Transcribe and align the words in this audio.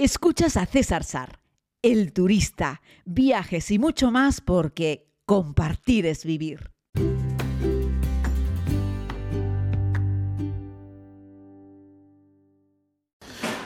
Escuchas 0.00 0.56
a 0.56 0.64
César 0.64 1.02
Sar, 1.02 1.40
el 1.82 2.12
turista, 2.12 2.82
viajes 3.04 3.68
y 3.72 3.80
mucho 3.80 4.12
más 4.12 4.40
porque 4.40 5.08
compartir 5.26 6.06
es 6.06 6.24
vivir. 6.24 6.70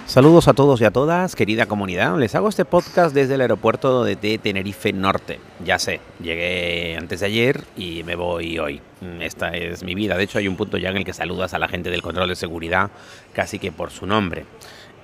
Saludos 0.07 0.49
a 0.49 0.55
todos 0.55 0.81
y 0.81 0.85
a 0.85 0.91
todas, 0.91 1.37
querida 1.37 1.67
comunidad. 1.67 2.19
Les 2.19 2.35
hago 2.35 2.49
este 2.49 2.65
podcast 2.65 3.15
desde 3.15 3.35
el 3.35 3.43
aeropuerto 3.43 4.05
de 4.05 4.17
Tenerife 4.17 4.93
Norte. 4.93 5.39
Ya 5.65 5.79
sé, 5.79 6.01
llegué 6.19 6.97
antes 6.99 7.21
de 7.21 7.27
ayer 7.27 7.65
y 7.77 8.05
me 8.05 8.15
voy 8.15 8.59
hoy. 8.59 8.81
Esta 9.21 9.51
es 9.51 9.83
mi 9.83 9.95
vida. 9.95 10.17
De 10.17 10.25
hecho, 10.25 10.39
hay 10.39 10.49
un 10.49 10.57
punto 10.57 10.77
ya 10.77 10.91
en 10.91 10.99
el 10.99 11.05
que 11.05 11.13
saludas 11.13 11.55
a 11.55 11.59
la 11.59 11.69
gente 11.69 11.91
del 11.91 12.03
control 12.03 12.29
de 12.29 12.37
seguridad 12.37 12.91
casi 13.33 13.59
que 13.59 13.73
por 13.73 13.91
su 13.91 14.07
nombre. 14.07 14.45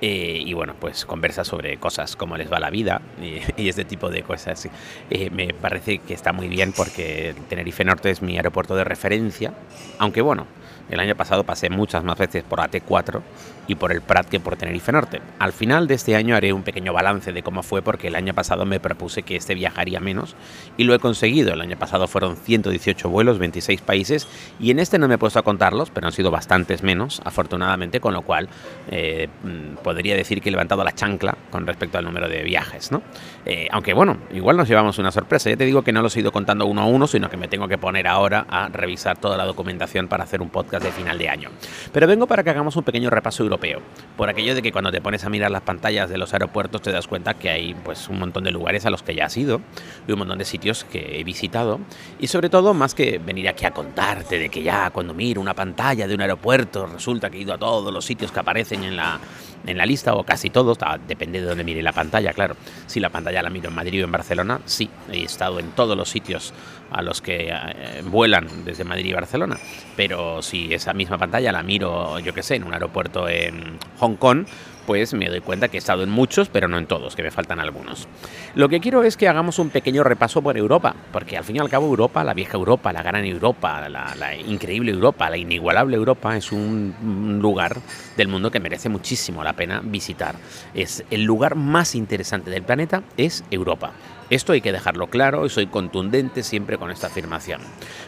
Eh, 0.01 0.43
y 0.47 0.53
bueno, 0.53 0.75
pues 0.79 1.05
conversa 1.05 1.45
sobre 1.45 1.77
cosas, 1.79 2.15
cómo 2.15 2.37
les 2.37 2.53
va 2.53 2.61
la 2.61 2.71
vida 2.71 3.03
y, 3.57 3.69
este 3.69 3.85
tipo 3.85 4.11
de 4.11 4.23
cosas. 4.23 4.69
Eh, 5.11 5.31
me 5.31 5.53
parece 5.55 5.99
que 5.99 6.15
está 6.15 6.33
muy 6.33 6.49
bien 6.49 6.73
porque 6.73 7.35
Tenerife 7.49 7.85
Norte 7.85 8.11
es 8.11 8.23
mi 8.23 8.37
aeropuerto 8.37 8.77
de 8.77 8.85
referencia, 8.85 9.55
aunque 9.99 10.21
bueno, 10.21 10.47
el 10.91 11.01
año 11.01 11.15
pasado 11.15 11.45
pasé 11.45 11.71
muchas 11.71 12.05
más 12.05 12.19
veces 12.19 12.45
por 12.45 12.61
AT4 12.61 13.23
y 13.69 13.75
por 13.75 13.93
el 13.93 14.01
Prat 14.01 14.29
que 14.29 14.41
por 14.41 14.57
Tenerife 14.57 14.91
Norte. 14.91 15.21
Al 15.39 15.53
final 15.53 15.87
de 15.87 15.95
este 15.95 16.17
año 16.17 16.35
haré 16.35 16.53
un 16.53 16.63
pequeño 16.63 16.93
balance 16.93 17.33
de 17.33 17.43
cómo 17.43 17.63
fue 17.63 17.83
porque 17.83 18.09
el 18.09 18.17
año 18.17 18.35
pasado 18.35 18.65
me 18.65 18.81
propuse 18.81 19.23
que 19.23 19.37
este 19.37 19.55
viajaría 19.55 20.01
menos 20.01 20.35
y 20.77 20.85
lo 20.85 20.95
he 20.95 20.99
conseguido. 20.99 21.53
El 21.53 21.61
año 21.61 21.77
pasado 21.79 22.09
fueron 22.09 22.37
118 22.37 23.09
vuelos, 23.11 23.39
26 23.39 23.83
países 23.83 24.27
y 24.59 24.71
en 24.71 24.79
este 24.79 24.99
no 24.99 25.07
me 25.07 25.15
he 25.15 25.19
puesto 25.19 25.39
a 25.39 25.43
contarlos, 25.43 25.91
pero 25.91 26.07
han 26.07 26.13
sido 26.13 26.31
bastantes 26.31 26.83
menos, 26.83 27.21
afortunadamente, 27.25 28.01
con 28.01 28.15
lo 28.15 28.23
cual 28.23 28.49
eh, 28.91 29.29
mm, 29.43 29.83
podría 29.83 30.17
decir 30.17 30.41
que 30.41 30.49
he 30.49 30.53
levantado 30.53 30.83
la 30.83 30.95
chancla 30.95 31.37
con 31.51 31.67
respecto 31.67 31.99
al 31.99 32.05
número 32.05 32.29
de 32.29 32.43
viajes. 32.43 32.91
¿no? 32.91 33.03
Eh, 33.45 33.69
aunque 33.71 33.93
bueno, 33.93 34.17
igual 34.33 34.57
nos 34.57 34.67
llevamos 34.67 34.99
una 34.99 35.13
sorpresa. 35.13 35.51
Ya 35.51 35.57
te 35.57 35.67
digo 35.67 35.83
que 35.83 35.93
no 35.93 36.01
los 36.01 36.17
he 36.17 36.21
ido 36.21 36.33
contando 36.33 36.65
uno 36.65 36.81
a 36.81 36.87
uno, 36.87 37.07
sino 37.07 37.29
que 37.29 37.37
me 37.37 37.49
tengo 37.49 37.69
que 37.69 37.77
poner 37.77 38.07
ahora 38.07 38.47
a 38.49 38.69
revisar 38.69 39.19
toda 39.19 39.37
la 39.37 39.45
documentación 39.45 40.09
para 40.09 40.25
hacer 40.25 40.41
un 40.41 40.49
podcast 40.49 40.78
de 40.83 40.93
final 40.93 41.19
de 41.19 41.29
año. 41.29 41.51
Pero 41.93 42.07
vengo 42.07 42.27
para 42.27 42.43
que 42.43 42.51
hagamos 42.51 42.77
un 42.77 42.85
pequeño 42.85 43.11
repaso 43.11 43.43
europeo 43.43 43.81
por 44.17 44.29
aquello 44.29 44.55
de 44.55 44.63
que 44.63 44.73
cuando 44.73 44.91
te 44.91 45.01
pones 45.01 45.25
a 45.25 45.31
mirar 45.31 45.51
las 45.51 45.63
pantallas 45.63 46.11
de 46.11 46.19
los 46.19 46.33
aeropuertos 46.33 46.83
te 46.83 46.93
das 46.93 47.07
cuenta 47.07 47.35
que 47.35 47.51
hay 47.51 47.75
pues 47.75 48.09
un 48.09 48.19
montón 48.19 48.45
de 48.45 48.51
lugares 48.51 48.87
a 48.87 48.91
los 48.91 49.03
que 49.03 49.15
ya 49.15 49.27
has 49.27 49.37
ido 49.37 49.61
y 50.07 50.13
un 50.13 50.19
montón 50.19 50.39
de 50.39 50.45
sitios 50.45 50.85
que 50.85 51.21
he 51.21 51.25
visitado 51.25 51.81
y 52.19 52.27
sobre 52.27 52.49
todo 52.49 52.75
más 52.75 52.95
que 52.95 53.19
venir 53.19 53.49
aquí 53.49 53.65
a 53.65 53.71
contarte 53.71 54.39
de 54.39 54.49
que 54.49 54.63
ya 54.63 54.91
cuando 54.91 55.15
miro 55.15 55.41
una 55.41 55.55
pantalla 55.55 56.07
de 56.07 56.15
un 56.15 56.21
aeropuerto 56.21 56.87
resulta 56.87 57.31
que 57.31 57.39
he 57.39 57.41
ido 57.43 57.55
a 57.55 57.59
todos 57.59 57.93
los 57.93 58.05
sitios 58.05 58.33
que 58.33 58.41
aparecen 58.41 58.85
en 58.85 58.97
la 58.97 59.19
en 59.67 59.77
la 59.77 59.87
lista 59.87 60.15
o 60.15 60.25
casi 60.25 60.51
todos, 60.51 60.79
depende 61.07 61.41
de 61.41 61.47
dónde 61.47 61.65
mire 61.65 61.83
la 61.83 61.93
pantalla, 61.93 62.33
claro. 62.33 62.57
Si 62.87 63.01
la 63.01 63.11
pantalla 63.11 63.43
la 63.43 63.51
miro 63.51 63.69
en 63.69 63.75
Madrid 63.75 64.03
o 64.03 64.05
en 64.05 64.13
Barcelona, 64.13 64.61
sí, 64.65 64.89
he 65.11 65.23
estado 65.23 65.59
en 65.59 65.71
todos 65.73 65.97
los 65.97 66.09
sitios 66.09 66.53
a 66.91 67.03
los 67.03 67.21
que 67.21 67.51
eh, 67.51 68.03
vuelan 68.05 68.65
desde 68.65 68.85
Madrid 68.85 69.07
y 69.07 69.13
Barcelona. 69.13 69.59
Pero 69.97 70.43
si 70.43 70.73
esa 70.73 70.95
misma 70.95 71.19
pantalla 71.19 71.53
la 71.53 71.63
miro, 71.63 72.19
yo 72.21 72.33
qué 72.33 72.43
sé, 72.43 72.57
en 72.57 72.65
un 72.65 72.73
aeropuerto 72.73 73.29
en 73.29 73.79
Hong 73.99 74.17
Kong, 74.17 74.47
pues 74.89 75.13
me 75.13 75.29
doy 75.29 75.43
cuenta 75.43 75.69
que 75.69 75.77
he 75.77 75.79
estado 75.79 76.03
en 76.03 76.09
muchos, 76.09 76.49
pero 76.49 76.67
no 76.67 76.79
en 76.79 76.87
todos, 76.87 77.15
que 77.15 77.23
me 77.23 77.31
faltan 77.31 77.61
algunos. 77.61 78.09
Lo 78.55 78.71
que 78.71 78.81
quiero 78.81 79.03
es 79.03 79.19
que 79.19 79.29
hagamos 79.29 79.59
un 79.59 79.69
pequeño 79.69 80.03
repaso 80.03 80.41
por 80.41 80.57
Europa, 80.57 80.97
porque 81.13 81.37
al 81.37 81.45
fin 81.45 81.57
y 81.57 81.59
al 81.59 81.69
cabo 81.69 81.89
Europa, 81.89 82.25
la 82.25 82.33
vieja 82.33 82.57
Europa, 82.57 82.91
la 82.91 83.03
gran 83.03 83.27
Europa, 83.27 83.87
la, 83.91 84.35
increíble 84.35 84.91
Europa, 84.91 85.29
la 85.29 85.37
inigualable 85.37 85.95
Europa, 85.95 86.39
es 86.39 86.53
un 86.53 87.39
lugar 87.43 87.77
del 88.17 88.29
mundo 88.29 88.51
que 88.51 88.61
merece 88.61 88.89
muchísimo 88.89 89.45
la 89.45 89.53
pena 89.53 89.83
visitar. 89.85 90.37
Es 90.73 91.05
el 91.11 91.23
lugar 91.23 91.55
más 91.55 91.95
interesante 91.95 92.51
del 92.51 92.63
planeta, 92.63 93.03
es 93.19 93.45
Europa. 93.51 93.93
Esto 94.31 94.55
hay 94.55 94.63
que 94.63 94.73
dejarlo 94.73 95.09
claro 95.09 95.45
y 95.45 95.51
soy 95.51 95.67
contundente 95.67 96.43
siempre 96.43 96.79
con 96.79 96.91
esta 96.91 97.09
afirmación. 97.09 97.61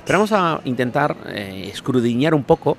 Pero 0.07 0.19
vamos 0.19 0.33
a 0.33 0.63
intentar 0.65 1.15
eh, 1.27 1.71
escrudiñar 1.71 2.33
un 2.33 2.45
poco 2.45 2.79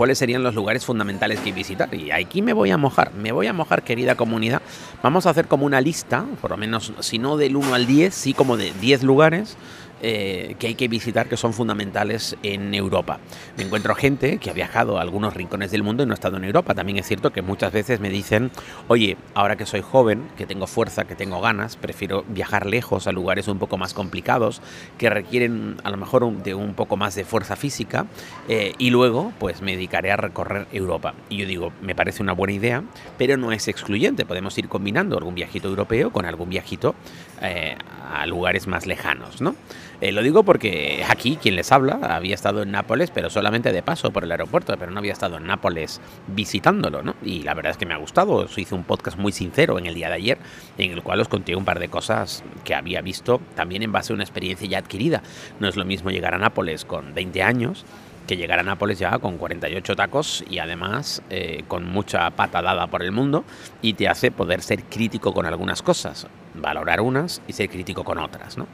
cuáles 0.00 0.16
serían 0.16 0.42
los 0.42 0.54
lugares 0.54 0.86
fundamentales 0.86 1.40
que 1.40 1.52
visitar. 1.52 1.94
Y 1.94 2.10
aquí 2.10 2.40
me 2.40 2.54
voy 2.54 2.70
a 2.70 2.78
mojar, 2.78 3.12
me 3.12 3.32
voy 3.32 3.48
a 3.48 3.52
mojar, 3.52 3.82
querida 3.82 4.14
comunidad. 4.14 4.62
Vamos 5.02 5.26
a 5.26 5.30
hacer 5.30 5.46
como 5.46 5.66
una 5.66 5.82
lista, 5.82 6.24
por 6.40 6.52
lo 6.52 6.56
menos, 6.56 6.94
si 7.00 7.18
no 7.18 7.36
del 7.36 7.54
1 7.54 7.74
al 7.74 7.86
10, 7.86 8.14
sí 8.14 8.32
como 8.32 8.56
de 8.56 8.72
10 8.80 9.02
lugares 9.02 9.58
eh, 10.02 10.56
que 10.58 10.68
hay 10.68 10.74
que 10.74 10.88
visitar 10.88 11.28
que 11.28 11.36
son 11.36 11.52
fundamentales 11.52 12.36
en 12.42 12.74
Europa. 12.74 13.18
Me 13.56 13.64
encuentro 13.64 13.94
gente 13.94 14.38
que 14.38 14.50
ha 14.50 14.52
viajado 14.52 14.98
a 14.98 15.02
algunos 15.02 15.34
rincones 15.34 15.70
del 15.70 15.82
mundo 15.82 16.02
y 16.02 16.06
no 16.06 16.12
ha 16.12 16.14
estado 16.14 16.36
en 16.36 16.44
Europa. 16.44 16.74
También 16.74 16.98
es 16.98 17.06
cierto 17.06 17.32
que 17.32 17.42
muchas 17.42 17.72
veces 17.72 18.00
me 18.00 18.10
dicen, 18.10 18.50
oye, 18.88 19.16
ahora 19.34 19.56
que 19.56 19.66
soy 19.66 19.82
joven, 19.82 20.28
que 20.36 20.46
tengo 20.46 20.66
fuerza, 20.66 21.04
que 21.04 21.14
tengo 21.14 21.40
ganas, 21.40 21.76
prefiero 21.76 22.24
viajar 22.28 22.66
lejos 22.66 23.06
a 23.06 23.12
lugares 23.12 23.48
un 23.48 23.58
poco 23.58 23.78
más 23.78 23.94
complicados, 23.94 24.62
que 24.98 25.10
requieren 25.10 25.76
a 25.84 25.90
lo 25.90 25.96
mejor 25.96 26.24
un, 26.24 26.42
de 26.42 26.54
un 26.54 26.74
poco 26.74 26.96
más 26.96 27.14
de 27.14 27.24
fuerza 27.24 27.56
física, 27.56 28.06
eh, 28.48 28.74
y 28.78 28.90
luego 28.90 29.32
pues 29.38 29.62
me 29.62 29.72
dedicaré 29.72 30.12
a 30.12 30.16
recorrer 30.16 30.66
Europa. 30.72 31.14
Y 31.28 31.38
yo 31.38 31.46
digo, 31.46 31.72
me 31.82 31.94
parece 31.94 32.22
una 32.22 32.32
buena 32.32 32.54
idea, 32.54 32.82
pero 33.18 33.36
no 33.36 33.52
es 33.52 33.68
excluyente. 33.68 34.24
Podemos 34.24 34.56
ir 34.58 34.68
combinando 34.68 35.16
algún 35.16 35.34
viajito 35.34 35.68
europeo 35.68 36.10
con 36.10 36.26
algún 36.26 36.50
viajito 36.50 36.94
eh, 37.42 37.76
a 38.12 38.26
lugares 38.26 38.66
más 38.66 38.86
lejanos, 38.86 39.40
¿no? 39.40 39.54
Eh, 40.00 40.12
lo 40.12 40.22
digo 40.22 40.44
porque 40.44 41.04
aquí 41.06 41.36
quien 41.36 41.56
les 41.56 41.72
habla 41.72 41.98
había 42.02 42.34
estado 42.34 42.62
en 42.62 42.70
Nápoles, 42.70 43.10
pero 43.10 43.28
solamente 43.28 43.70
de 43.70 43.82
paso 43.82 44.10
por 44.10 44.24
el 44.24 44.32
aeropuerto, 44.32 44.74
pero 44.78 44.90
no 44.90 44.98
había 44.98 45.12
estado 45.12 45.36
en 45.36 45.46
Nápoles 45.46 46.00
visitándolo, 46.26 47.02
¿no? 47.02 47.16
Y 47.22 47.42
la 47.42 47.52
verdad 47.52 47.72
es 47.72 47.76
que 47.76 47.84
me 47.84 47.92
ha 47.92 47.98
gustado. 47.98 48.32
Os 48.32 48.56
hice 48.56 48.74
un 48.74 48.84
podcast 48.84 49.18
muy 49.18 49.32
sincero 49.32 49.78
en 49.78 49.86
el 49.86 49.94
día 49.94 50.08
de 50.08 50.14
ayer, 50.14 50.38
en 50.78 50.92
el 50.92 51.02
cual 51.02 51.20
os 51.20 51.28
conté 51.28 51.54
un 51.54 51.66
par 51.66 51.78
de 51.78 51.88
cosas 51.88 52.42
que 52.64 52.74
había 52.74 53.02
visto 53.02 53.40
también 53.54 53.82
en 53.82 53.92
base 53.92 54.12
a 54.12 54.14
una 54.14 54.24
experiencia 54.24 54.66
ya 54.66 54.78
adquirida. 54.78 55.22
No 55.58 55.68
es 55.68 55.76
lo 55.76 55.84
mismo 55.84 56.10
llegar 56.10 56.34
a 56.34 56.38
Nápoles 56.38 56.86
con 56.86 57.12
20 57.12 57.42
años 57.42 57.84
que 58.26 58.36
llegar 58.36 58.60
a 58.60 58.62
Nápoles 58.62 58.98
ya 58.98 59.18
con 59.18 59.38
48 59.38 59.96
tacos 59.96 60.44
y 60.48 60.60
además 60.60 61.20
eh, 61.30 61.64
con 61.66 61.84
mucha 61.84 62.30
pata 62.30 62.62
dada 62.62 62.86
por 62.86 63.02
el 63.02 63.10
mundo 63.10 63.44
y 63.82 63.94
te 63.94 64.08
hace 64.08 64.30
poder 64.30 64.62
ser 64.62 64.84
crítico 64.84 65.34
con 65.34 65.46
algunas 65.46 65.82
cosas, 65.82 66.28
valorar 66.54 67.00
unas 67.00 67.42
y 67.48 67.54
ser 67.54 67.68
crítico 67.68 68.04
con 68.04 68.18
otras, 68.18 68.56
¿no? 68.56 68.68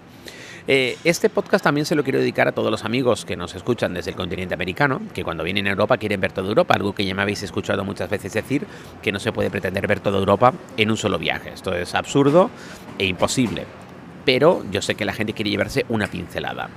Eh, 0.68 0.98
este 1.04 1.30
podcast 1.30 1.62
también 1.62 1.86
se 1.86 1.94
lo 1.94 2.02
quiero 2.02 2.18
dedicar 2.18 2.48
a 2.48 2.52
todos 2.52 2.72
los 2.72 2.84
amigos 2.84 3.24
que 3.24 3.36
nos 3.36 3.54
escuchan 3.54 3.94
desde 3.94 4.10
el 4.10 4.16
continente 4.16 4.54
americano, 4.54 5.00
que 5.14 5.22
cuando 5.22 5.44
vienen 5.44 5.68
a 5.68 5.70
Europa 5.70 5.96
quieren 5.96 6.20
ver 6.20 6.32
toda 6.32 6.48
Europa, 6.48 6.74
algo 6.74 6.92
que 6.92 7.04
ya 7.04 7.14
me 7.14 7.22
habéis 7.22 7.44
escuchado 7.44 7.84
muchas 7.84 8.10
veces 8.10 8.32
decir, 8.32 8.66
que 9.00 9.12
no 9.12 9.20
se 9.20 9.30
puede 9.30 9.48
pretender 9.48 9.86
ver 9.86 10.00
toda 10.00 10.18
Europa 10.18 10.52
en 10.76 10.90
un 10.90 10.96
solo 10.96 11.18
viaje. 11.18 11.50
Esto 11.54 11.72
es 11.72 11.94
absurdo 11.94 12.50
e 12.98 13.06
imposible. 13.06 13.64
Pero 14.24 14.64
yo 14.72 14.82
sé 14.82 14.96
que 14.96 15.04
la 15.04 15.12
gente 15.12 15.34
quiere 15.34 15.50
llevarse 15.50 15.86
una 15.88 16.08
pincelada. 16.08 16.68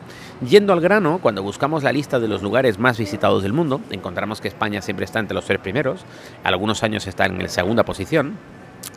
Yendo 0.48 0.72
al 0.72 0.82
grano, 0.82 1.18
cuando 1.20 1.42
buscamos 1.42 1.82
la 1.82 1.92
lista 1.92 2.20
de 2.20 2.28
los 2.28 2.44
lugares 2.44 2.78
más 2.78 3.00
visitados 3.00 3.42
del 3.42 3.54
mundo, 3.54 3.82
encontramos 3.90 4.40
que 4.40 4.50
España 4.50 4.84
siempre 4.84 5.06
está 5.06 5.18
entre 5.18 5.34
los 5.34 5.46
tres 5.46 5.60
primeros, 5.60 6.06
algunos 6.44 6.84
años 6.84 7.08
está 7.08 7.26
en 7.26 7.42
la 7.42 7.50
segunda 7.50 7.84
posición, 7.84 8.38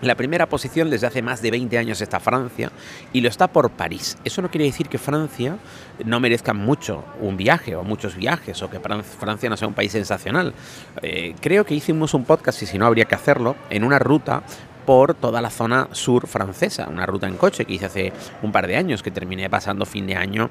la 0.02 0.16
primera 0.16 0.48
posición 0.48 0.90
desde 0.90 1.06
hace 1.06 1.22
más 1.22 1.42
de 1.42 1.50
20 1.52 1.78
años 1.78 2.00
está 2.00 2.18
Francia 2.18 2.72
y 3.12 3.20
lo 3.20 3.28
está 3.28 3.46
por 3.46 3.70
París. 3.70 4.18
Eso 4.24 4.42
no 4.42 4.50
quiere 4.50 4.64
decir 4.64 4.88
que 4.88 4.98
Francia 4.98 5.58
no 6.04 6.18
merezca 6.18 6.52
mucho 6.52 7.04
un 7.20 7.36
viaje 7.36 7.76
o 7.76 7.84
muchos 7.84 8.16
viajes 8.16 8.60
o 8.62 8.70
que 8.70 8.80
Francia 8.80 9.48
no 9.48 9.56
sea 9.56 9.68
un 9.68 9.74
país 9.74 9.92
sensacional. 9.92 10.54
Eh, 11.02 11.34
creo 11.40 11.64
que 11.64 11.74
hicimos 11.74 12.14
un 12.14 12.24
podcast 12.24 12.60
y 12.62 12.66
si 12.66 12.78
no 12.78 12.86
habría 12.86 13.04
que 13.04 13.14
hacerlo 13.14 13.54
en 13.70 13.84
una 13.84 14.00
ruta 14.00 14.42
por 14.84 15.14
toda 15.14 15.40
la 15.40 15.50
zona 15.50 15.88
sur 15.92 16.26
francesa, 16.26 16.88
una 16.88 17.06
ruta 17.06 17.28
en 17.28 17.36
coche 17.36 17.64
que 17.64 17.74
hice 17.74 17.86
hace 17.86 18.12
un 18.42 18.50
par 18.50 18.66
de 18.66 18.76
años 18.76 19.02
que 19.02 19.12
terminé 19.12 19.48
pasando 19.48 19.86
fin 19.86 20.06
de 20.06 20.16
año 20.16 20.50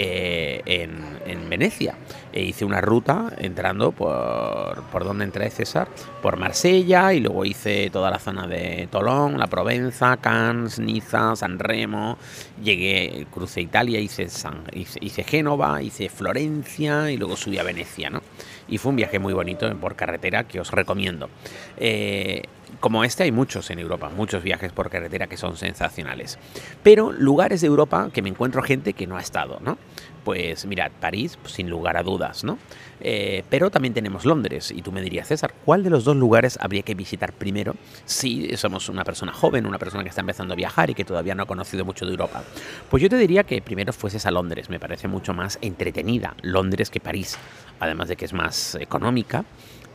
eh, 0.00 0.62
en, 0.64 1.48
Venecia. 1.48 1.94
E 2.32 2.42
hice 2.42 2.64
una 2.64 2.80
ruta 2.80 3.32
entrando 3.38 3.90
por, 3.90 4.82
por 4.92 5.04
donde 5.04 5.24
entré 5.24 5.50
César, 5.50 5.88
por 6.22 6.36
Marsella 6.36 7.12
y 7.14 7.20
luego 7.20 7.44
hice 7.44 7.88
toda 7.90 8.10
la 8.10 8.18
zona 8.18 8.46
de 8.46 8.86
Tolón, 8.92 9.38
la 9.38 9.46
Provenza, 9.46 10.18
Cannes, 10.18 10.78
Niza, 10.78 11.34
San 11.34 11.58
Remo. 11.58 12.18
Llegué, 12.62 13.26
crucé 13.32 13.62
Italia, 13.62 13.98
hice, 13.98 14.28
San, 14.28 14.64
hice, 14.72 15.24
Génova, 15.24 15.82
hice 15.82 16.10
Florencia 16.10 17.10
y 17.10 17.16
luego 17.16 17.34
subí 17.34 17.58
a 17.58 17.64
Venecia. 17.64 18.10
¿no? 18.10 18.22
Y 18.68 18.78
fue 18.78 18.90
un 18.90 18.96
viaje 18.96 19.18
muy 19.18 19.32
bonito 19.32 19.74
por 19.78 19.96
carretera 19.96 20.44
que 20.44 20.60
os 20.60 20.70
recomiendo. 20.70 21.28
Eh, 21.76 22.42
como 22.80 23.02
este 23.04 23.24
hay 23.24 23.32
muchos 23.32 23.70
en 23.70 23.78
Europa, 23.78 24.10
muchos 24.14 24.42
viajes 24.42 24.72
por 24.72 24.90
carretera 24.90 25.26
que 25.26 25.36
son 25.36 25.56
sensacionales. 25.56 26.38
Pero 26.82 27.12
lugares 27.12 27.60
de 27.60 27.66
Europa 27.66 28.10
que 28.12 28.22
me 28.22 28.28
encuentro 28.28 28.62
gente 28.62 28.92
que 28.92 29.06
no 29.06 29.16
ha 29.16 29.20
estado, 29.20 29.58
¿no? 29.64 29.78
Pues 30.28 30.66
mirad, 30.66 30.90
París, 31.00 31.38
pues, 31.40 31.54
sin 31.54 31.70
lugar 31.70 31.96
a 31.96 32.02
dudas, 32.02 32.44
¿no? 32.44 32.58
Eh, 33.00 33.44
pero 33.48 33.70
también 33.70 33.94
tenemos 33.94 34.26
Londres, 34.26 34.70
y 34.70 34.82
tú 34.82 34.92
me 34.92 35.00
dirías, 35.00 35.28
César, 35.28 35.54
¿cuál 35.64 35.82
de 35.82 35.88
los 35.88 36.04
dos 36.04 36.16
lugares 36.16 36.58
habría 36.60 36.82
que 36.82 36.94
visitar 36.94 37.32
primero 37.32 37.76
si 38.04 38.54
somos 38.58 38.90
una 38.90 39.04
persona 39.04 39.32
joven, 39.32 39.64
una 39.64 39.78
persona 39.78 40.02
que 40.02 40.10
está 40.10 40.20
empezando 40.20 40.52
a 40.52 40.56
viajar 40.58 40.90
y 40.90 40.94
que 40.94 41.06
todavía 41.06 41.34
no 41.34 41.44
ha 41.44 41.46
conocido 41.46 41.86
mucho 41.86 42.04
de 42.04 42.10
Europa? 42.10 42.44
Pues 42.90 43.02
yo 43.02 43.08
te 43.08 43.16
diría 43.16 43.44
que 43.44 43.62
primero 43.62 43.94
fueses 43.94 44.26
a 44.26 44.30
Londres, 44.30 44.68
me 44.68 44.78
parece 44.78 45.08
mucho 45.08 45.32
más 45.32 45.58
entretenida 45.62 46.34
Londres 46.42 46.90
que 46.90 47.00
París, 47.00 47.38
además 47.80 48.08
de 48.08 48.16
que 48.16 48.26
es 48.26 48.34
más 48.34 48.74
económica 48.74 49.46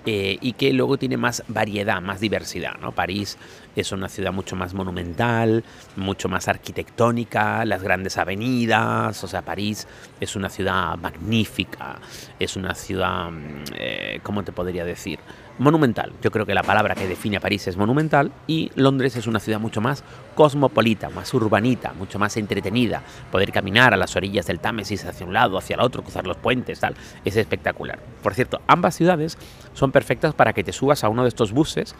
eh, 0.05 0.37
y 0.41 0.53
que 0.53 0.73
luego 0.73 0.97
tiene 0.97 1.17
más 1.17 1.43
variedad, 1.47 2.01
más 2.01 2.19
diversidad. 2.19 2.75
¿no? 2.81 2.91
París 2.91 3.37
es 3.75 3.91
una 3.91 4.09
ciudad 4.09 4.33
mucho 4.33 4.55
más 4.55 4.73
monumental, 4.73 5.63
mucho 5.95 6.29
más 6.29 6.47
arquitectónica, 6.47 7.65
las 7.65 7.81
grandes 7.81 8.17
avenidas, 8.17 9.23
o 9.23 9.27
sea, 9.27 9.43
París 9.43 9.87
es 10.19 10.35
una 10.35 10.49
ciudad 10.49 10.97
magnífica, 10.97 11.99
es 12.39 12.55
una 12.55 12.75
ciudad, 12.75 13.31
mm, 13.31 13.63
eh, 13.75 14.19
¿cómo 14.23 14.43
te 14.43 14.51
podría 14.51 14.85
decir? 14.85 15.19
Monumental. 15.59 16.13
Yo 16.21 16.31
creo 16.31 16.47
que 16.47 16.55
la 16.55 16.63
palabra 16.63 16.95
que 16.95 17.07
define 17.07 17.37
a 17.37 17.39
París 17.39 17.67
es 17.67 17.77
monumental 17.77 18.31
y 18.47 18.71
Londres 18.75 19.15
es 19.15 19.27
una 19.27 19.39
ciudad 19.39 19.59
mucho 19.59 19.81
más 19.81 20.03
cosmopolita, 20.33 21.09
más 21.11 21.31
urbanita, 21.33 21.93
mucho 21.93 22.17
más 22.17 22.37
entretenida. 22.37 23.03
Poder 23.31 23.51
caminar 23.51 23.93
a 23.93 23.97
las 23.97 24.15
orillas 24.15 24.47
del 24.47 24.59
Támesis 24.59 25.05
hacia 25.05 25.27
un 25.27 25.33
lado, 25.33 25.57
hacia 25.57 25.75
el 25.75 25.81
otro, 25.81 26.01
cruzar 26.01 26.25
los 26.25 26.37
puentes, 26.37 26.79
tal, 26.79 26.95
es 27.23 27.35
espectacular. 27.35 27.99
Por 28.23 28.33
cierto, 28.33 28.61
ambas 28.65 28.95
ciudades 28.95 29.37
son 29.73 29.91
perfectas 29.91 30.33
para 30.33 30.53
que 30.53 30.63
te 30.63 30.73
subas 30.73 31.03
a 31.03 31.09
uno 31.09 31.21
de 31.21 31.29
estos 31.29 31.51
buses 31.51 31.95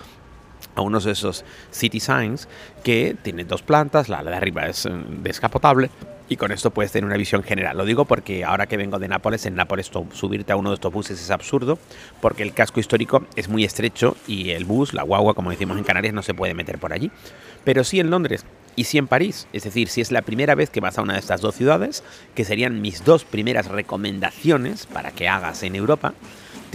a 0.76 0.82
uno 0.82 1.00
de 1.00 1.12
esos 1.12 1.44
city 1.70 2.00
signs 2.00 2.48
que 2.84 3.16
tiene 3.22 3.44
dos 3.44 3.62
plantas, 3.62 4.10
la 4.10 4.24
de 4.24 4.34
arriba 4.34 4.66
es 4.66 4.86
eh, 4.86 4.92
descapotable 5.22 5.92
y 6.30 6.38
con 6.38 6.52
esto 6.52 6.72
puedes 6.72 6.92
tener 6.92 7.06
una 7.06 7.18
visión 7.18 7.44
general. 7.44 7.78
Lo 7.78 7.86
digo 7.86 8.06
porque 8.06 8.44
ahora 8.44 8.68
que 8.68 8.78
vengo 8.78 9.00
de 9.00 9.08
Nápoles, 9.08 9.46
en 9.46 9.56
Nápoles 9.56 9.92
subirte 10.14 10.54
a 10.54 10.56
uno 10.56 10.70
de 10.70 10.76
estos 10.76 10.92
buses 10.92 11.22
es 11.22 11.32
absurdo 11.32 11.78
porque 12.22 12.44
el 12.44 12.54
casco 12.54 12.80
histórico 12.80 13.26
es 13.36 13.50
muy 13.50 13.64
estrecho 13.64 14.16
y 14.28 14.52
el 14.52 14.66
bus, 14.66 14.94
la 14.94 15.04
guagua, 15.04 15.34
como 15.34 15.52
decimos 15.52 15.78
en 15.78 15.84
Canarias, 15.84 16.14
no 16.14 16.24
se 16.24 16.34
puede 16.34 16.54
meter 16.54 16.78
por 16.78 16.94
allí. 16.94 17.12
Pero 17.64 17.84
sí 17.84 18.00
en 18.00 18.10
Londres 18.10 18.46
y 18.76 18.86
sí 18.86 18.98
en 18.98 19.08
París. 19.08 19.48
Es 19.54 19.64
decir, 19.64 19.90
si 19.90 20.02
es 20.02 20.12
la 20.12 20.22
primera 20.22 20.56
vez 20.56 20.70
que 20.70 20.82
vas 20.82 20.98
a 20.98 21.02
una 21.02 21.14
de 21.14 21.20
estas 21.20 21.42
dos 21.42 21.56
ciudades, 21.56 22.04
que 22.36 22.46
serían 22.46 22.82
mis 22.82 23.06
dos 23.06 23.24
primeras 23.26 23.68
recomendaciones 23.68 24.86
para 24.86 25.12
que 25.12 25.28
hagas 25.28 25.64
en 25.64 25.76
Europa, 25.76 26.14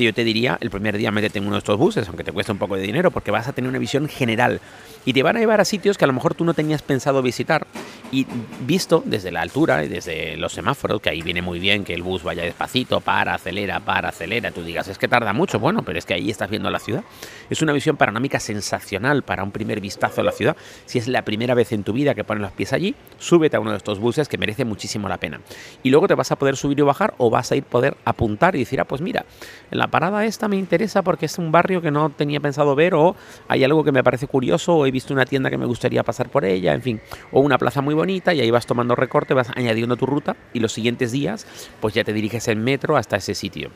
yo 0.04 0.14
te 0.14 0.24
diría, 0.24 0.58
el 0.60 0.70
primer 0.70 0.96
día 0.96 1.10
métete 1.10 1.38
en 1.38 1.46
uno 1.46 1.54
de 1.54 1.58
estos 1.58 1.78
buses, 1.78 2.06
aunque 2.08 2.24
te 2.24 2.32
cueste 2.32 2.52
un 2.52 2.58
poco 2.58 2.76
de 2.76 2.82
dinero, 2.82 3.10
porque 3.10 3.30
vas 3.30 3.48
a 3.48 3.52
tener 3.52 3.68
una 3.68 3.78
visión 3.78 4.08
general 4.08 4.60
y 5.04 5.12
te 5.12 5.22
van 5.22 5.36
a 5.36 5.40
llevar 5.40 5.60
a 5.60 5.64
sitios 5.64 5.96
que 5.96 6.04
a 6.04 6.06
lo 6.06 6.12
mejor 6.12 6.34
tú 6.34 6.44
no 6.44 6.54
tenías 6.54 6.82
pensado 6.82 7.22
visitar 7.22 7.66
y 8.10 8.26
visto 8.66 9.02
desde 9.04 9.30
la 9.30 9.42
altura 9.42 9.84
y 9.84 9.88
desde 9.88 10.36
los 10.36 10.52
semáforos, 10.52 11.00
que 11.00 11.10
ahí 11.10 11.22
viene 11.22 11.42
muy 11.42 11.58
bien 11.58 11.84
que 11.84 11.94
el 11.94 12.02
bus 12.02 12.22
vaya 12.22 12.42
despacito, 12.42 13.00
para, 13.00 13.34
acelera, 13.34 13.80
para, 13.80 14.08
acelera, 14.08 14.50
tú 14.50 14.62
digas, 14.62 14.88
es 14.88 14.98
que 14.98 15.08
tarda 15.08 15.32
mucho, 15.32 15.58
bueno, 15.58 15.82
pero 15.82 15.98
es 15.98 16.06
que 16.06 16.14
ahí 16.14 16.30
estás 16.30 16.50
viendo 16.50 16.70
la 16.70 16.78
ciudad. 16.78 17.04
Es 17.50 17.62
una 17.62 17.72
visión 17.72 17.96
panorámica 17.96 18.40
sensacional 18.40 19.22
para 19.22 19.42
un 19.42 19.50
primer 19.50 19.80
vistazo 19.80 20.20
a 20.22 20.24
la 20.24 20.32
ciudad. 20.32 20.56
Si 20.86 20.98
es 20.98 21.08
la 21.08 21.22
primera 21.22 21.54
vez 21.54 21.72
en 21.72 21.84
tu 21.84 21.92
vida 21.92 22.14
que 22.14 22.24
pones 22.24 22.42
los 22.42 22.52
pies 22.52 22.72
allí, 22.72 22.94
súbete 23.18 23.56
a 23.56 23.60
uno 23.60 23.72
de 23.72 23.76
estos 23.76 23.98
buses 23.98 24.28
que 24.28 24.38
merece 24.38 24.64
muchísimo 24.64 25.08
la 25.08 25.18
pena. 25.18 25.40
Y 25.82 25.90
luego 25.90 26.08
te 26.08 26.14
vas 26.14 26.32
a 26.32 26.36
poder 26.36 26.56
subir 26.56 26.78
y 26.78 26.82
bajar 26.82 27.14
o 27.18 27.30
vas 27.30 27.52
a 27.52 27.56
ir 27.56 27.64
poder 27.64 27.96
apuntar 28.04 28.56
y 28.56 28.60
decir, 28.60 28.80
ah, 28.80 28.84
pues 28.84 29.00
mira, 29.00 29.24
en 29.70 29.78
la 29.78 29.87
parada 29.88 30.24
esta 30.24 30.48
me 30.48 30.56
interesa 30.56 31.02
porque 31.02 31.26
es 31.26 31.38
un 31.38 31.52
barrio 31.52 31.82
que 31.82 31.90
no 31.90 32.10
tenía 32.10 32.40
pensado 32.40 32.74
ver 32.74 32.94
o 32.94 33.16
hay 33.48 33.64
algo 33.64 33.84
que 33.84 33.92
me 33.92 34.04
parece 34.04 34.26
curioso 34.26 34.76
o 34.76 34.86
he 34.86 34.90
visto 34.90 35.12
una 35.12 35.24
tienda 35.24 35.50
que 35.50 35.58
me 35.58 35.66
gustaría 35.66 36.02
pasar 36.02 36.28
por 36.28 36.44
ella, 36.44 36.74
en 36.74 36.82
fin, 36.82 37.00
o 37.32 37.40
una 37.40 37.58
plaza 37.58 37.80
muy 37.80 37.94
bonita 37.94 38.34
y 38.34 38.40
ahí 38.40 38.50
vas 38.50 38.66
tomando 38.66 38.94
recorte, 38.94 39.34
vas 39.34 39.50
añadiendo 39.54 39.96
tu 39.96 40.06
ruta 40.06 40.36
y 40.52 40.60
los 40.60 40.72
siguientes 40.72 41.12
días 41.12 41.46
pues 41.80 41.94
ya 41.94 42.04
te 42.04 42.12
diriges 42.12 42.48
en 42.48 42.62
metro 42.62 42.96
hasta 42.96 43.16
ese 43.16 43.34
sitio. 43.34 43.70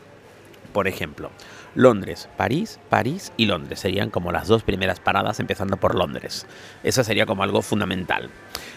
Por 0.73 0.89
ejemplo, 0.89 1.31
Londres, 1.75 2.29
París, 2.37 2.81
París 2.89 3.33
y 3.37 3.47
Londres 3.47 3.81
serían 3.81 4.11
como 4.11 4.33
las 4.33 4.49
dos 4.49 4.63
primeras 4.63 5.01
paradas 5.01 5.39
empezando 5.39 5.77
por 5.77 5.95
Londres. 5.95 6.47
Eso 6.83 7.05
sería 7.05 7.27
como 7.27 7.43
algo 7.43 7.61
fundamental. 7.61 8.31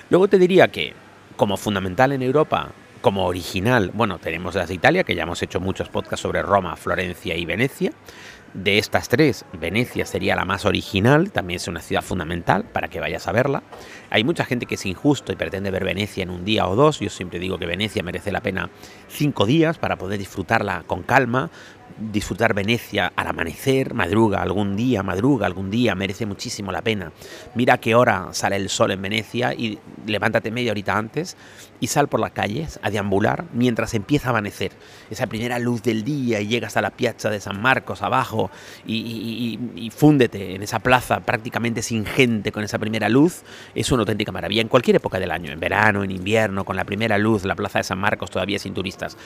Luego 0.10 0.28
te 0.28 0.38
diría 0.38 0.68
que 0.68 0.94
como 1.38 1.58
fundamental 1.58 2.12
en 2.12 2.22
Europa 2.22 2.72
como 3.06 3.28
original, 3.28 3.92
bueno, 3.94 4.18
tenemos 4.18 4.56
las 4.56 4.68
de 4.68 4.74
Italia, 4.74 5.04
que 5.04 5.14
ya 5.14 5.22
hemos 5.22 5.44
hecho 5.44 5.60
muchos 5.60 5.90
podcasts 5.90 6.24
sobre 6.24 6.42
Roma, 6.42 6.76
Florencia 6.76 7.38
y 7.38 7.46
Venecia. 7.46 7.92
De 8.56 8.80
estas 8.80 9.10
tres, 9.10 9.46
Venecia 9.54 10.08
sería 10.08 10.36
la 10.36 10.44
más 10.44 10.66
original, 10.66 11.32
también 11.32 11.58
es 11.58 11.68
una 11.68 11.82
ciudad 11.82 12.02
fundamental 12.02 12.64
para 12.64 12.88
que 12.88 13.00
vayas 13.00 13.28
a 13.28 13.32
verla. 13.32 13.62
Hay 14.10 14.24
mucha 14.24 14.44
gente 14.44 14.66
que 14.66 14.74
es 14.74 14.86
injusto 14.88 15.32
y 15.32 15.36
pretende 15.36 15.70
ver 15.70 15.84
Venecia 15.84 16.24
en 16.24 16.32
un 16.32 16.46
día 16.46 16.68
o 16.68 16.76
dos. 16.76 17.00
Yo 17.00 17.12
siempre 17.12 17.38
digo 17.38 17.60
que 17.60 17.68
Venecia 17.68 18.02
merece 18.02 18.32
la 18.32 18.42
pena 18.42 18.72
cinco 19.08 19.46
días 19.46 19.78
para 19.78 19.98
poder 19.98 20.18
disfrutarla 20.18 20.84
con 20.88 21.04
calma, 21.04 21.52
disfrutar 21.98 22.54
Venecia 22.54 23.12
al 23.16 23.28
amanecer, 23.28 23.94
madruga 23.94 24.42
algún 24.42 24.76
día, 24.76 25.04
madruga 25.04 25.46
algún 25.46 25.72
día, 25.72 25.96
merece 25.96 26.26
muchísimo 26.26 26.72
la 26.72 26.82
pena. 26.82 27.12
Mira 27.54 27.78
qué 27.78 27.96
hora 27.96 28.30
sale 28.32 28.56
el 28.58 28.70
sol 28.70 28.92
en 28.92 29.02
Venecia 29.02 29.54
y 29.54 29.80
levántate 30.06 30.52
media 30.52 30.72
horita 30.72 30.98
antes 30.98 31.38
y 31.80 31.88
sal 31.88 32.08
por 32.08 32.20
las 32.20 32.32
calles 32.32 32.80
a 32.82 32.90
deambular 32.90 33.46
mientras 33.54 33.94
empieza 33.94 34.28
a 34.28 34.32
amanecer. 34.32 34.72
Esa 35.10 35.28
primera 35.28 35.60
luz 35.60 35.84
del 35.84 36.04
día 36.04 36.42
y 36.42 36.48
llegas 36.48 36.78
a 36.78 36.82
la 36.82 36.92
piazza 36.92 37.30
de 37.30 37.40
San 37.40 37.62
Marcos 37.62 38.02
abajo 38.02 38.50
y, 38.86 39.60
y, 39.76 39.90
fúndete 39.92 40.56
en 40.56 40.64
esa 40.64 40.80
plaza 40.80 41.20
prácticamente 41.22 41.82
sin 41.82 42.06
gente 42.06 42.52
con 42.52 42.64
esa 42.64 42.80
primera 42.80 43.10
luz, 43.10 43.44
es 43.74 43.92
una 43.92 44.02
auténtica 44.02 44.32
maravilla 44.32 44.62
en 44.62 44.68
cualquier 44.68 44.98
época 44.98 45.20
del 45.20 45.32
año, 45.32 45.52
en 45.52 45.60
verano, 45.60 46.04
en 46.04 46.12
invierno, 46.12 46.66
con 46.66 46.76
la 46.76 46.84
primera 46.84 47.18
luz, 47.18 47.46
la 47.46 47.56
plaza 47.56 47.80
de 47.80 47.84
San 47.84 48.00
Marcos 48.00 48.32
todavía 48.32 48.60
sin 48.60 48.74
turistas. 48.74 49.18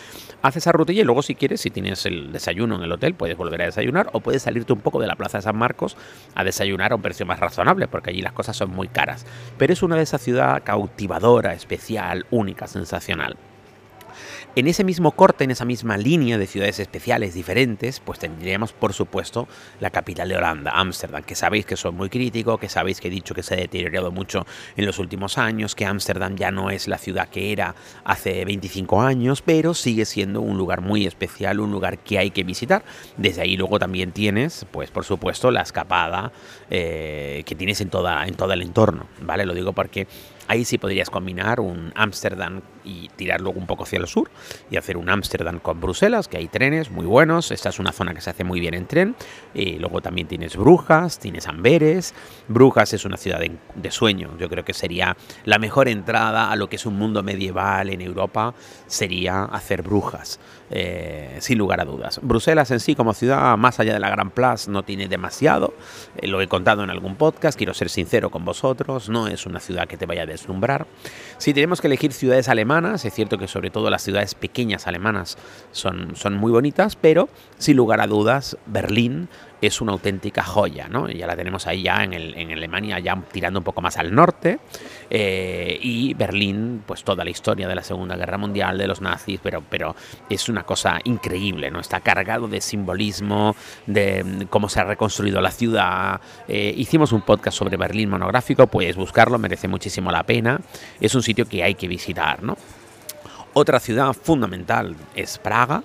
Haz 0.41 0.57
esa 0.57 0.71
rutilla 0.71 1.01
y 1.01 1.05
luego 1.05 1.21
si 1.21 1.35
quieres, 1.35 1.61
si 1.61 1.69
tienes 1.69 2.05
el 2.05 2.31
desayuno, 2.31 2.58
en 2.65 2.83
el 2.83 2.91
hotel, 2.91 3.13
puedes 3.15 3.37
volver 3.37 3.61
a 3.61 3.65
desayunar 3.65 4.09
o 4.13 4.19
puedes 4.19 4.43
salirte 4.43 4.73
un 4.73 4.81
poco 4.81 4.99
de 4.99 5.07
la 5.07 5.15
Plaza 5.15 5.37
de 5.39 5.43
San 5.43 5.57
Marcos 5.57 5.97
a 6.35 6.43
desayunar 6.43 6.91
a 6.91 6.95
un 6.95 7.01
precio 7.01 7.25
más 7.25 7.39
razonable, 7.39 7.87
porque 7.87 8.11
allí 8.11 8.21
las 8.21 8.33
cosas 8.33 8.55
son 8.55 8.71
muy 8.71 8.87
caras. 8.87 9.25
Pero 9.57 9.73
es 9.73 9.83
una 9.83 9.95
de 9.95 10.03
esas 10.03 10.21
ciudad 10.21 10.63
cautivadora, 10.63 11.53
especial, 11.53 12.25
única, 12.31 12.67
sensacional. 12.67 13.37
En 14.55 14.67
ese 14.67 14.83
mismo 14.83 15.11
corte, 15.11 15.43
en 15.43 15.51
esa 15.51 15.63
misma 15.63 15.95
línea 15.95 16.39
de 16.39 16.47
ciudades 16.47 16.79
especiales 16.79 17.35
diferentes, 17.35 17.99
pues 17.99 18.17
tendríamos, 18.17 18.73
por 18.73 18.93
supuesto, 18.93 19.47
la 19.79 19.91
capital 19.91 20.27
de 20.27 20.37
Holanda, 20.37 20.71
Ámsterdam, 20.71 21.23
que 21.23 21.35
sabéis 21.35 21.67
que 21.67 21.77
soy 21.77 21.91
muy 21.91 22.09
crítico, 22.09 22.57
que 22.57 22.67
sabéis 22.67 22.99
que 22.99 23.09
he 23.09 23.11
dicho 23.11 23.35
que 23.35 23.43
se 23.43 23.53
ha 23.53 23.57
deteriorado 23.57 24.11
mucho 24.11 24.47
en 24.75 24.87
los 24.87 24.97
últimos 24.97 25.37
años, 25.37 25.75
que 25.75 25.85
Ámsterdam 25.85 26.35
ya 26.35 26.49
no 26.49 26.71
es 26.71 26.87
la 26.87 26.97
ciudad 26.97 27.29
que 27.29 27.51
era 27.51 27.75
hace 28.03 28.43
25 28.43 29.01
años, 29.01 29.43
pero 29.43 29.75
sigue 29.75 30.05
siendo 30.05 30.41
un 30.41 30.57
lugar 30.57 30.81
muy 30.81 31.05
especial, 31.05 31.59
un 31.59 31.71
lugar 31.71 31.99
que 31.99 32.17
hay 32.17 32.31
que 32.31 32.43
visitar. 32.43 32.83
Desde 33.17 33.43
ahí 33.43 33.55
luego 33.55 33.77
también 33.77 34.11
tienes, 34.11 34.65
pues 34.71 34.89
por 34.89 35.05
supuesto, 35.05 35.51
la 35.51 35.61
escapada 35.61 36.31
eh, 36.71 37.43
que 37.45 37.53
tienes 37.53 37.81
en, 37.81 37.91
toda, 37.91 38.25
en 38.25 38.33
todo 38.33 38.51
el 38.51 38.63
entorno, 38.63 39.05
¿vale? 39.21 39.45
Lo 39.45 39.53
digo 39.53 39.73
porque 39.73 40.07
Ahí 40.49 40.65
sí 40.65 40.79
podrías 40.79 41.11
combinar 41.11 41.59
un 41.59 41.93
Ámsterdam 41.95 42.61
y 42.83 43.09
tirar 43.09 43.39
luego 43.39 43.59
un 43.59 43.67
poco 43.67 43.83
hacia 43.83 43.99
el 43.99 44.07
sur 44.07 44.31
y 44.71 44.77
hacer 44.77 44.97
un 44.97 45.07
Ámsterdam 45.07 45.59
con 45.59 45.79
Bruselas, 45.79 46.27
que 46.27 46.37
hay 46.37 46.47
trenes 46.47 46.89
muy 46.89 47.05
buenos. 47.05 47.51
Esta 47.51 47.69
es 47.69 47.77
una 47.77 47.91
zona 47.91 48.15
que 48.15 48.21
se 48.21 48.31
hace 48.31 48.43
muy 48.43 48.59
bien 48.59 48.73
en 48.73 48.87
tren. 48.87 49.15
Y 49.53 49.77
luego 49.77 50.01
también 50.01 50.27
tienes 50.27 50.55
Brujas, 50.55 51.19
tienes 51.19 51.47
Amberes. 51.47 52.15
Brujas 52.47 52.93
es 52.93 53.05
una 53.05 53.17
ciudad 53.17 53.39
de, 53.39 53.91
sueño. 53.91 54.35
Yo 54.39 54.49
creo 54.49 54.65
que 54.65 54.73
sería 54.73 55.15
la 55.45 55.59
mejor 55.59 55.87
entrada 55.87 56.49
a 56.49 56.55
lo 56.55 56.67
que 56.67 56.77
es 56.77 56.85
un 56.87 56.95
mundo 56.95 57.21
medieval 57.21 57.91
en 57.91 58.01
Europa, 58.01 58.55
sería 58.87 59.43
hacer 59.43 59.83
Brujas. 59.83 60.39
Eh, 60.71 61.37
sin 61.39 61.57
lugar 61.57 61.81
a 61.81 61.85
dudas. 61.85 62.19
Bruselas 62.21 62.69
en 62.69 62.79
sí 62.79 62.93
como 62.93 63.15
ciudad, 63.15 63.57
más 63.57 63.79
allá 63.79 63.93
de 63.93 63.99
la 63.99 64.09
Gran 64.11 64.29
Plaza, 64.29 64.69
no 64.69 64.83
tiene 64.83 65.07
demasiado. 65.07 65.73
Eh, 66.17 66.27
lo 66.27 66.41
he 66.41 66.47
contado 66.47 66.83
en 66.83 66.91
algún 66.91 67.15
podcast, 67.15 67.57
quiero 67.57 67.73
ser 67.73 67.89
sincero 67.89 68.29
con 68.29 68.45
vosotros, 68.45 69.09
no 69.09 69.27
es 69.27 69.47
una 69.47 69.59
ciudad 69.59 69.87
que 69.87 69.97
te 69.97 70.05
vaya 70.05 70.23
a 70.23 70.25
deslumbrar. 70.39 70.87
Si 71.37 71.53
tenemos 71.53 71.79
que 71.79 71.87
elegir 71.87 72.11
ciudades 72.11 72.49
alemanas, 72.49 73.05
es 73.05 73.13
cierto 73.13 73.37
que 73.37 73.47
sobre 73.47 73.69
todo 73.69 73.89
las 73.89 74.03
ciudades 74.03 74.35
pequeñas 74.35 74.87
alemanas 74.87 75.37
son, 75.71 76.15
son 76.15 76.33
muy 76.35 76.51
bonitas, 76.51 76.95
pero 76.95 77.29
sin 77.57 77.77
lugar 77.77 78.01
a 78.01 78.07
dudas, 78.07 78.57
Berlín 78.65 79.29
es 79.61 79.81
una 79.81 79.91
auténtica 79.91 80.43
joya, 80.43 80.87
¿no? 80.87 81.09
Ya 81.09 81.27
la 81.27 81.35
tenemos 81.35 81.67
ahí 81.67 81.83
ya 81.83 82.03
en, 82.03 82.13
en 82.13 82.51
Alemania, 82.51 82.99
ya 82.99 83.21
tirando 83.31 83.59
un 83.59 83.63
poco 83.63 83.81
más 83.81 83.97
al 83.97 84.13
norte, 84.13 84.59
eh, 85.09 85.77
y 85.81 86.13
Berlín, 86.13 86.83
pues 86.85 87.03
toda 87.03 87.23
la 87.23 87.29
historia 87.29 87.67
de 87.67 87.75
la 87.75 87.83
Segunda 87.83 88.15
Guerra 88.15 88.37
Mundial, 88.37 88.77
de 88.77 88.87
los 88.87 89.01
nazis, 89.01 89.39
pero, 89.41 89.63
pero 89.69 89.95
es 90.29 90.49
una 90.49 90.63
cosa 90.63 90.99
increíble, 91.03 91.71
¿no? 91.71 91.79
Está 91.79 91.99
cargado 91.99 92.47
de 92.47 92.61
simbolismo, 92.61 93.55
de 93.85 94.23
mm, 94.23 94.41
cómo 94.45 94.69
se 94.69 94.79
ha 94.79 94.83
reconstruido 94.83 95.41
la 95.41 95.51
ciudad. 95.51 96.21
Eh, 96.47 96.73
hicimos 96.77 97.11
un 97.11 97.21
podcast 97.21 97.57
sobre 97.57 97.77
Berlín 97.77 98.09
monográfico, 98.09 98.67
puedes 98.67 98.95
buscarlo, 98.95 99.37
merece 99.39 99.67
muchísimo 99.67 100.11
la 100.11 100.23
pena. 100.29 100.61
Es 101.01 101.15
un 101.15 101.23
sitio 101.23 101.49
que 101.49 101.63
hay 101.63 101.73
que 101.73 101.87
visitar, 101.87 102.43
¿no? 102.43 102.55
Otra 103.53 103.79
ciudad 103.79 104.13
fundamental 104.13 104.95
es 105.15 105.39
Praga. 105.39 105.81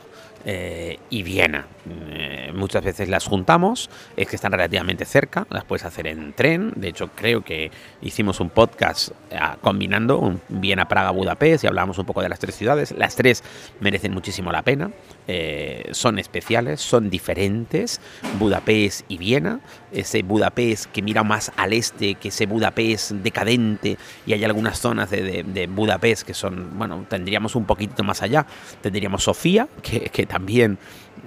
Eh, 0.46 0.98
y 1.08 1.22
Viena. 1.22 1.66
Eh, 1.88 2.52
muchas 2.54 2.84
veces 2.84 3.08
las 3.08 3.26
juntamos, 3.26 3.90
es 4.16 4.26
que 4.28 4.36
están 4.36 4.52
relativamente 4.52 5.04
cerca, 5.04 5.46
las 5.50 5.64
puedes 5.64 5.84
hacer 5.84 6.06
en 6.06 6.34
tren. 6.34 6.72
De 6.76 6.88
hecho, 6.88 7.10
creo 7.14 7.42
que 7.42 7.70
hicimos 8.02 8.40
un 8.40 8.50
podcast 8.50 9.10
eh, 9.30 9.38
combinando 9.62 10.18
un 10.18 10.40
Viena, 10.48 10.86
Praga, 10.86 11.10
Budapest 11.10 11.64
y 11.64 11.66
hablamos 11.66 11.98
un 11.98 12.04
poco 12.04 12.20
de 12.20 12.28
las 12.28 12.38
tres 12.38 12.54
ciudades. 12.56 12.92
Las 12.92 13.16
tres 13.16 13.42
merecen 13.80 14.12
muchísimo 14.12 14.52
la 14.52 14.62
pena, 14.62 14.90
son 15.92 16.18
especiales, 16.18 16.80
son 16.80 17.08
diferentes. 17.08 18.00
Budapest 18.38 19.02
y 19.08 19.16
Viena, 19.16 19.60
ese 19.92 20.22
Budapest 20.22 20.86
que 20.86 21.00
mira 21.00 21.22
más 21.22 21.52
al 21.56 21.72
este 21.72 22.16
que 22.16 22.28
ese 22.28 22.46
Budapest 22.46 23.12
decadente, 23.12 23.96
y 24.26 24.32
hay 24.32 24.44
algunas 24.44 24.78
zonas 24.78 25.10
de, 25.10 25.42
de, 25.42 25.66
Budapest 25.66 26.26
que 26.26 26.34
son, 26.34 26.78
bueno, 26.78 27.06
tendríamos 27.08 27.54
un 27.56 27.64
poquito 27.64 28.04
más 28.04 28.22
allá. 28.22 28.46
Tendríamos 28.82 29.24
Sofía, 29.24 29.68
que, 29.82 30.00
que 30.10 30.26
también 30.34 30.78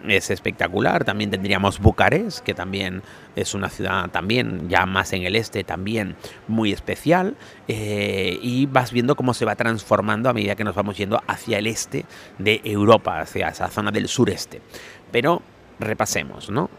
es 0.05 0.29
espectacular. 0.31 1.05
También 1.05 1.31
tendríamos 1.31 1.79
Bucarest, 1.79 2.39
que 2.39 2.53
también 2.53 3.03
es 3.37 3.53
una 3.53 3.69
ciudad 3.69 4.09
también, 4.09 4.67
ya 4.67 4.85
más 4.85 5.13
en 5.13 5.23
el 5.23 5.37
este, 5.37 5.63
también 5.63 6.17
muy 6.49 6.73
especial. 6.73 7.37
Eh, 7.69 8.37
y 8.41 8.65
vas 8.65 8.91
viendo 8.91 9.15
cómo 9.15 9.33
se 9.33 9.45
va 9.45 9.55
transformando 9.55 10.29
a 10.29 10.33
medida 10.33 10.55
que 10.55 10.65
nos 10.65 10.75
vamos 10.75 10.97
yendo 10.97 11.23
hacia 11.25 11.57
el 11.57 11.67
este 11.67 12.03
de 12.37 12.59
Europa, 12.65 13.21
hacia 13.21 13.47
esa 13.47 13.69
zona 13.69 13.91
del 13.91 14.09
sureste. 14.09 14.61
Pero 15.09 15.41
repasemos, 15.79 16.49
¿no? 16.49 16.69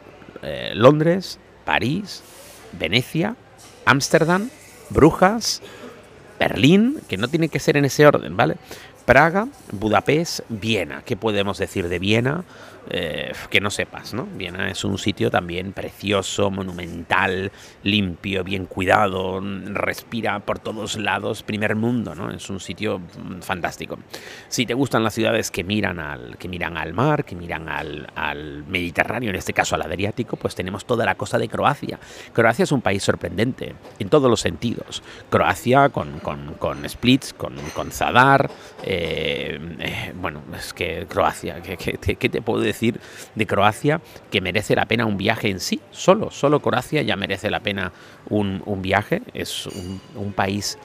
Eh, 0.43 0.73
Londres, 0.75 1.41
París, 1.65 2.23
Venecia, 2.79 3.37
Ámsterdam, 3.87 4.51
Brujas, 4.91 5.63
Berlín, 6.39 7.01
que 7.09 7.17
no 7.17 7.29
tiene 7.29 7.49
que 7.49 7.59
ser 7.59 7.79
en 7.79 7.87
ese 7.87 8.07
orden, 8.07 8.37
¿vale? 8.37 8.57
Praga, 9.09 9.49
Budapest, 9.73 10.41
Viena. 10.51 11.01
¿Qué 11.03 11.17
podemos 11.17 11.57
decir 11.57 11.89
de 11.89 11.99
Viena? 11.99 12.45
Eh, 12.91 13.33
que 13.51 13.61
no 13.61 13.71
sepas, 13.71 14.15
¿no? 14.15 14.27
Viena 14.35 14.71
es 14.71 14.83
un 14.83 14.97
sitio 14.97 15.31
también 15.31 15.73
precioso, 15.73 16.51
monumental, 16.51 17.53
limpio, 17.83 18.45
bien 18.45 18.65
cuidado, 18.65 19.43
respira 19.43 20.41
por 20.41 20.59
todos 20.59 20.97
lados, 20.97 21.43
primer 21.43 21.77
mundo, 21.77 22.15
¿no? 22.15 22.31
Es 22.31 22.49
un 22.49 22.61
sitio 22.61 22.99
mm, 23.01 23.41
fantástico. 23.41 23.99
Si 24.49 24.65
te 24.65 24.73
gustan 24.73 25.05
las 25.05 25.13
ciudades 25.13 25.51
que 25.51 25.65
miran 25.65 26.01
al, 26.01 26.39
que 26.39 26.49
miran 26.49 26.79
al 26.79 26.95
mar, 26.95 27.27
que 27.27 27.37
miran 27.37 27.69
al, 27.69 28.11
al 28.15 28.65
Mediterráneo, 28.65 29.29
en 29.31 29.37
este 29.37 29.53
caso 29.53 29.75
al 29.75 29.83
Adriático, 29.83 30.37
pues 30.37 30.55
tenemos 30.55 30.87
toda 30.87 31.05
la 31.05 31.15
costa 31.15 31.39
de 31.39 31.49
Croacia. 31.49 31.99
Croacia 32.33 32.63
es 32.63 32.73
un 32.73 32.81
país 32.81 33.03
sorprendente 33.03 33.75
en 33.99 34.09
todos 34.09 34.31
los 34.31 34.41
sentidos. 34.41 35.03
Croacia 35.29 35.91
con, 35.91 36.21
con, 36.21 36.55
con 36.55 36.89
Splits, 36.89 37.35
con, 37.35 37.55
con 37.75 37.91
Zadar, 37.91 38.51
eh, 38.83 38.98
eh, 39.01 40.13
bueno, 40.21 40.43
es 40.57 40.73
que 40.73 41.07
Croacia, 41.09 41.63
¿qué, 41.63 42.17
te 42.29 42.43
puedo 42.43 42.61
decir? 42.61 43.01
de 43.35 43.47
Croacia 43.47 44.01
que 44.31 44.41
merece 44.41 44.75
la 44.75 44.87
pena 44.87 45.07
un 45.07 45.17
viaje 45.17 45.49
en 45.49 45.61
sí, 45.61 45.81
solo, 45.91 46.31
solo 46.31 46.61
Croacia 46.61 47.03
ya 47.03 47.17
merece 47.17 47.51
la 47.51 47.61
pena 47.61 47.93
un, 48.29 48.63
viaje, 48.83 49.23
es 49.35 49.67
un 49.67 50.33
país 50.33 50.79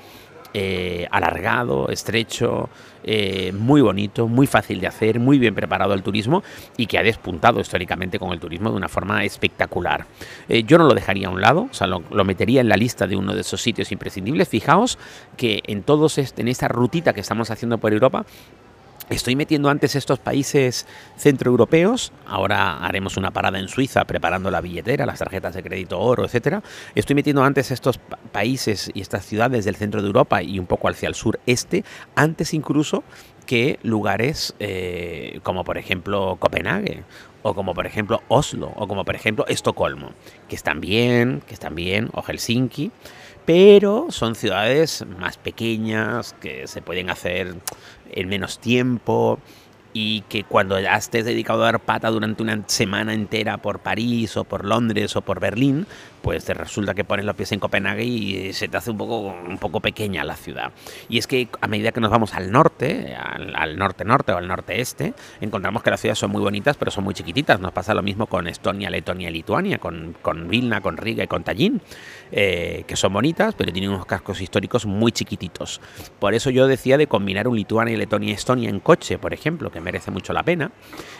eh, 0.53 1.07
alargado, 1.09 1.89
estrecho, 1.89 2.69
eh, 3.03 3.51
muy 3.51 3.81
bonito, 3.81 4.27
muy 4.27 4.47
fácil 4.47 4.79
de 4.79 4.87
hacer, 4.87 5.19
muy 5.19 5.37
bien 5.37 5.53
preparado 5.53 5.93
al 5.93 6.03
turismo 6.03 6.43
y 6.77 6.85
que 6.85 6.97
ha 6.97 7.03
despuntado 7.03 7.59
históricamente 7.59 8.17
con 8.19 8.31
el 8.31 8.39
turismo 8.39 8.69
de 8.69 8.77
una 8.77 8.87
forma 8.87 9.23
espectacular. 9.23 10.05
Eh, 10.47 10.63
yo 10.63 10.77
no 10.77 10.85
lo 10.85 10.93
dejaría 10.93 11.27
a 11.27 11.31
un 11.31 11.41
lado, 11.41 11.67
o 11.69 11.73
sea, 11.73 11.87
lo, 11.87 12.01
metería 12.23 12.61
en 12.61 12.69
la 12.69 12.77
lista 12.77 13.05
de 13.05 13.15
uno 13.15 13.33
de 13.35 13.41
esos 13.41 13.61
sitios 13.61 13.91
imprescindibles. 13.91 14.47
Fijaos 14.47 14.97
que 15.35 15.61
en 15.67 15.83
todos 15.83 16.17
en 16.17 16.47
esta 16.47 16.67
rutita 16.67 17.13
que 17.13 17.21
estamos 17.21 17.51
haciendo 17.51 17.77
por 17.77 17.91
Europa 17.91 18.25
Estoy 19.13 19.35
metiendo 19.35 19.69
antes 19.69 19.95
estos 19.95 20.17
países 20.17 20.87
centroeuropeos, 21.17 22.11
ahora 22.25 22.83
haremos 22.83 23.15
una 23.15 23.29
parada 23.29 23.59
en 23.59 23.67
Suiza 23.67 24.05
preparando 24.05 24.49
la 24.49 24.59
billetera, 24.59 25.05
las 25.05 25.19
tarjetas 25.19 25.53
de 25.53 25.61
crédito 25.61 25.99
oro, 25.99 26.25
etcétera. 26.25 26.63
Estoy 26.95 27.15
metiendo 27.15 27.43
antes 27.43 27.69
estos 27.69 27.99
países 28.31 28.89
y 28.91 29.01
estas 29.01 29.23
ciudades 29.23 29.65
del 29.65 29.75
centro 29.75 30.01
de 30.01 30.07
Europa 30.07 30.41
y 30.41 30.57
un 30.57 30.65
poco 30.65 30.89
hacia 30.89 31.07
el 31.07 31.13
sur 31.13 31.39
este, 31.45 31.83
antes 32.15 32.55
incluso 32.55 33.03
que 33.45 33.77
lugares 33.83 34.55
eh, 34.59 35.41
como 35.43 35.63
por 35.63 35.77
ejemplo 35.77 36.37
Copenhague 36.39 37.03
o 37.43 37.53
como 37.53 37.75
por 37.75 37.85
ejemplo 37.85 38.23
Oslo 38.29 38.73
o 38.75 38.87
como 38.87 39.05
por 39.05 39.15
ejemplo 39.15 39.45
Estocolmo, 39.47 40.13
que 40.49 40.55
están 40.55 40.81
bien, 40.81 41.43
que 41.45 41.53
están 41.53 41.75
bien, 41.75 42.09
o 42.13 42.23
Helsinki, 42.23 42.91
pero 43.45 44.07
son 44.09 44.35
ciudades 44.35 45.05
más 45.19 45.37
pequeñas 45.37 46.33
que 46.39 46.67
se 46.67 46.81
pueden 46.81 47.09
hacer 47.09 47.55
en 48.15 48.29
menos 48.29 48.59
tiempo 48.59 49.39
y 49.93 50.21
que 50.21 50.43
cuando 50.43 50.79
ya 50.79 50.95
estés 50.95 51.25
dedicado 51.25 51.61
a 51.61 51.65
dar 51.65 51.79
pata 51.79 52.09
durante 52.09 52.41
una 52.41 52.63
semana 52.67 53.13
entera 53.13 53.57
por 53.57 53.79
París 53.79 54.35
o 54.37 54.43
por 54.43 54.65
Londres 54.65 55.15
o 55.15 55.21
por 55.21 55.39
Berlín, 55.39 55.85
pues 56.23 56.45
te 56.45 56.53
resulta 56.53 56.93
que 56.93 57.03
pones 57.03 57.25
los 57.25 57.35
pies 57.35 57.51
en 57.51 57.59
Copenhague 57.59 58.05
y 58.05 58.53
se 58.53 58.69
te 58.69 58.77
hace 58.77 58.91
un 58.91 58.97
poco, 58.97 59.35
un 59.45 59.57
poco 59.57 59.81
pequeña 59.81 60.23
la 60.23 60.37
ciudad. 60.37 60.71
Y 61.09 61.17
es 61.17 61.27
que 61.27 61.49
a 61.59 61.67
medida 61.67 61.91
que 61.91 61.99
nos 61.99 62.09
vamos 62.09 62.33
al 62.33 62.49
norte, 62.49 63.13
al, 63.13 63.77
norte-norte 63.77 64.31
o 64.31 64.37
al 64.37 64.47
norte-este, 64.47 65.13
encontramos 65.41 65.83
que 65.83 65.89
las 65.89 65.99
ciudades 65.99 66.19
son 66.19 66.31
muy 66.31 66.41
bonitas, 66.41 66.77
pero 66.77 66.91
son 66.91 67.03
muy 67.03 67.13
chiquititas. 67.13 67.59
Nos 67.59 67.73
pasa 67.73 67.93
lo 67.93 68.01
mismo 68.01 68.27
con 68.27 68.47
Estonia, 68.47 68.89
Letonia 68.89 69.29
y 69.29 69.33
Lituania, 69.33 69.79
con, 69.79 70.15
con 70.21 70.47
Vilna, 70.47 70.79
con 70.79 70.95
Riga 70.95 71.25
y 71.25 71.27
con 71.27 71.43
Tallinn, 71.43 71.81
eh, 72.31 72.85
que 72.87 72.95
son 72.95 73.11
bonitas, 73.11 73.53
pero 73.55 73.73
tienen 73.73 73.91
unos 73.91 74.05
cascos 74.05 74.39
históricos 74.39 74.85
muy 74.85 75.11
chiquititos. 75.11 75.81
Por 76.19 76.33
eso 76.33 76.49
yo 76.51 76.67
decía 76.67 76.97
de 76.97 77.07
combinar 77.07 77.49
un 77.49 77.57
Lituania, 77.57 77.97
Letonia 77.97 78.29
y 78.29 78.33
Estonia 78.33 78.69
en 78.69 78.79
coche, 78.79 79.17
por 79.17 79.33
ejemplo, 79.33 79.71
que 79.71 79.81
merece 79.81 80.09
mucho 80.09 80.31
la 80.31 80.43
pena. 80.43 80.71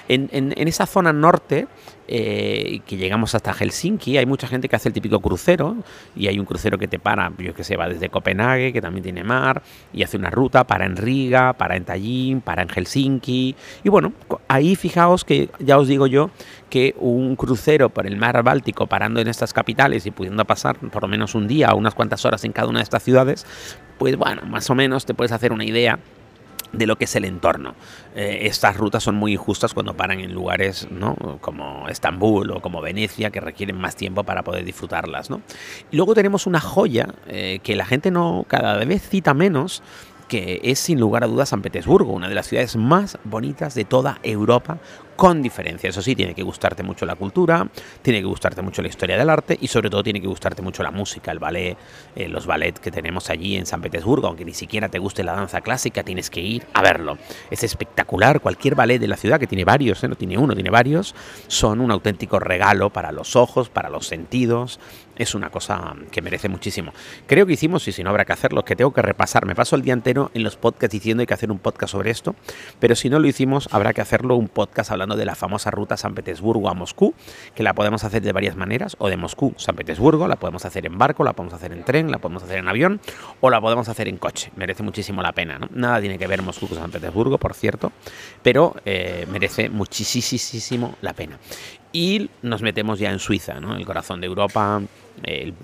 En, 0.07 0.29
en, 0.31 0.53
en 0.55 0.67
esa 0.69 0.86
zona 0.86 1.12
norte, 1.12 1.67
eh, 2.07 2.81
que 2.86 2.98
llegamos 2.98 3.33
hasta 3.33 3.53
Helsinki, 3.53 4.17
hay 4.17 4.25
mucha 4.25 4.48
gente 4.48 4.67
que 4.67 4.75
hace 4.75 4.89
el 4.89 4.92
típico 4.93 5.19
crucero 5.19 5.75
y 6.15 6.27
hay 6.27 6.39
un 6.39 6.45
crucero 6.45 6.77
que 6.77 6.88
te 6.88 7.00
para, 7.00 7.31
yo 7.38 7.53
que 7.53 7.63
sé, 7.63 7.75
va 7.75 7.89
desde 7.89 8.09
Copenhague, 8.09 8.71
que 8.71 8.81
también 8.81 9.03
tiene 9.03 9.23
mar, 9.23 9.62
y 9.91 10.03
hace 10.03 10.17
una 10.17 10.29
ruta 10.29 10.65
para 10.65 10.85
en 10.85 10.95
Riga, 10.95 11.53
para 11.53 11.75
en 11.75 11.85
Tallinn, 11.85 12.41
para 12.41 12.62
en 12.62 12.69
Helsinki. 12.69 13.55
Y 13.83 13.89
bueno, 13.89 14.13
ahí 14.47 14.75
fijaos 14.75 15.25
que 15.25 15.50
ya 15.59 15.77
os 15.77 15.88
digo 15.88 16.07
yo 16.07 16.29
que 16.69 16.95
un 17.00 17.35
crucero 17.35 17.89
por 17.89 18.07
el 18.07 18.17
mar 18.17 18.41
Báltico 18.43 18.88
parando 18.88 19.21
en 19.21 19.27
estas 19.27 19.53
capitales 19.53 20.05
y 20.05 20.12
pudiendo 20.12 20.43
pasar 20.45 20.77
por 20.77 21.03
lo 21.03 21.07
menos 21.07 21.35
un 21.35 21.47
día 21.47 21.69
o 21.71 21.77
unas 21.77 21.93
cuantas 21.93 22.25
horas 22.25 22.43
en 22.45 22.51
cada 22.51 22.67
una 22.67 22.79
de 22.79 22.83
estas 22.83 23.03
ciudades, 23.03 23.45
pues 23.97 24.17
bueno, 24.17 24.41
más 24.47 24.69
o 24.69 24.75
menos 24.75 25.05
te 25.05 25.13
puedes 25.13 25.31
hacer 25.31 25.51
una 25.51 25.65
idea 25.65 26.00
de 26.73 26.87
lo 26.87 26.97
que 26.97 27.05
es 27.05 27.15
el 27.15 27.25
entorno. 27.25 27.75
Eh, 28.15 28.39
estas 28.41 28.75
rutas 28.75 29.03
son 29.03 29.15
muy 29.15 29.33
injustas 29.33 29.73
cuando 29.73 29.95
paran 29.95 30.19
en 30.19 30.33
lugares 30.33 30.87
¿no? 30.91 31.15
como 31.39 31.87
Estambul 31.87 32.51
o 32.51 32.61
como 32.61 32.81
Venecia, 32.81 33.29
que 33.29 33.39
requieren 33.39 33.77
más 33.77 33.95
tiempo 33.95 34.23
para 34.23 34.43
poder 34.43 34.65
disfrutarlas. 34.65 35.29
¿no? 35.29 35.41
Y 35.91 35.95
luego 35.95 36.13
tenemos 36.13 36.47
una 36.47 36.59
joya 36.59 37.07
eh, 37.27 37.59
que 37.63 37.75
la 37.75 37.85
gente 37.85 38.11
no 38.11 38.45
cada 38.47 38.83
vez 38.83 39.07
cita 39.07 39.33
menos, 39.33 39.83
que 40.27 40.61
es 40.63 40.79
sin 40.79 40.99
lugar 40.99 41.23
a 41.23 41.27
dudas 41.27 41.49
San 41.49 41.61
Petersburgo, 41.61 42.11
una 42.11 42.27
de 42.27 42.35
las 42.35 42.47
ciudades 42.47 42.75
más 42.75 43.19
bonitas 43.23 43.75
de 43.75 43.85
toda 43.85 44.19
Europa, 44.23 44.79
con 45.15 45.41
diferencia. 45.41 45.89
Eso 45.89 46.01
sí, 46.01 46.15
tiene 46.15 46.34
que 46.34 46.43
gustarte 46.43 46.84
mucho 46.84 47.05
la 47.05 47.15
cultura, 47.15 47.67
tiene 48.01 48.20
que 48.20 48.25
gustarte 48.25 48.62
mucho 48.62 48.82
la 48.82 48.88
historia 48.88 49.17
del 49.17 49.29
arte 49.29 49.58
y 49.60 49.67
sobre 49.67 49.89
todo 49.89 50.03
tiene 50.03 50.22
que 50.22 50.27
gustarte 50.27 50.62
mucho 50.62 50.84
la 50.84 50.91
música, 50.91 51.32
el 51.32 51.39
ballet, 51.39 51.77
eh, 52.15 52.27
los 52.27 52.46
ballets 52.46 52.79
que 52.79 52.91
tenemos 52.91 53.29
allí 53.29 53.55
en 53.55 53.65
San 53.65 53.82
Petersburgo, 53.82 54.27
aunque 54.27 54.46
ni 54.46 54.53
siquiera 54.53 54.89
te 54.89 55.00
guste 55.00 55.24
la 55.24 55.34
danza 55.34 55.62
clásica, 55.62 56.03
tienes 56.03 56.29
que 56.29 56.41
ir 56.41 56.65
a 56.74 56.82
verlo. 56.82 57.17
Es 57.51 57.63
espectacular, 57.63 58.39
cualquier 58.41 58.75
ballet 58.75 59.00
de 59.00 59.08
la 59.08 59.17
ciudad, 59.17 59.39
que 59.39 59.48
tiene 59.48 59.65
varios, 59.65 60.03
¿eh? 60.03 60.08
no 60.08 60.15
tiene 60.15 60.38
uno, 60.38 60.53
tiene 60.53 60.70
varios, 60.70 61.15
son 61.48 61.82
un 61.82 61.91
auténtico 61.91 62.39
regalo 62.39 62.89
para 62.89 63.12
los 63.12 63.36
ojos, 63.36 63.70
para 63.70 63.89
los 63.89 64.08
sentidos, 64.08 64.79
es 65.15 65.36
una 65.36 65.50
cosa 65.50 65.96
que 66.12 66.22
merece 66.22 66.50
muchísimo. 66.50 66.93
Creo 67.27 67.46
que 67.46 67.53
hicimos, 67.53 67.88
y 67.88 67.91
si 67.91 68.03
no 68.03 68.10
habrá 68.10 68.25
que 68.25 68.34
hacerlo, 68.34 68.63
que 68.63 68.75
tengo 68.75 68.93
que 68.93 69.01
repasar, 69.01 69.46
me 69.46 69.55
paso 69.55 69.75
el 69.75 69.82
día 69.82 69.93
entero 69.93 70.32
en 70.34 70.43
los 70.43 70.58
podcasts 70.58 70.93
diciendo 70.93 71.22
hay 71.22 71.27
que 71.27 71.34
hacer 71.34 71.51
un 71.51 71.60
podcast 71.60 71.91
sobre 71.91 72.12
esto, 72.12 72.36
pero 72.79 72.96
si 72.96 73.10
no 73.10 73.20
lo 73.20 73.27
hicimos, 73.27 73.67
habrá 73.72 73.93
que 73.93 74.01
hacerlo 74.01 74.36
un 74.36 74.48
podcast 74.48 74.91
hablando 74.91 75.15
de 75.15 75.25
la 75.25 75.36
famosa 75.36 75.72
ruta 75.72 75.98
San 75.98 76.15
Petersburgo 76.15 76.70
a 76.70 76.74
Moscú, 76.74 77.13
que 77.55 77.63
la 77.63 77.74
podemos 77.74 78.03
hacer 78.03 78.22
de 78.22 78.32
varias 78.32 78.55
maneras, 78.55 78.96
o 79.00 79.10
de 79.10 79.17
Moscú 79.17 79.53
San 79.58 79.75
Petersburgo, 79.75 80.27
la 80.27 80.36
podemos 80.38 80.65
hacer 80.65 80.86
en 80.86 80.98
barco, 80.98 81.24
la 81.24 81.34
podemos 81.34 81.53
hacer 81.53 81.72
en 81.72 81.84
tren, 81.84 82.12
la 82.12 82.20
podemos 82.20 82.43
hacer 82.43 82.58
en 82.58 82.67
avión, 82.67 83.00
o 83.41 83.50
la 83.50 83.62
podemos 83.62 83.89
hacer 83.89 84.08
en 84.08 84.17
coche. 84.17 84.51
Merece 84.55 84.84
muchísimo 84.84 85.22
la 85.22 85.32
pena, 85.32 85.60
¿no? 85.60 85.70
Nada 85.72 86.00
tiene 86.00 86.17
que 86.17 86.27
ver 86.27 86.41
Moscú 86.41 86.67
con 86.67 86.77
San 86.77 86.91
Petersburgo, 86.91 87.38
por 87.38 87.53
cierto, 87.53 87.91
pero 88.41 88.75
eh, 88.86 89.27
merece 89.32 89.70
muchísimo 89.70 90.96
la 91.01 91.13
pena. 91.13 91.38
Y 91.95 92.31
nos 92.41 92.63
metemos 92.63 92.97
ya 92.97 93.12
en 93.12 93.19
Suiza, 93.19 93.59
¿no? 93.59 93.75
El 93.75 93.85
corazón 93.85 94.19
de 94.19 94.25
Europa, 94.25 94.81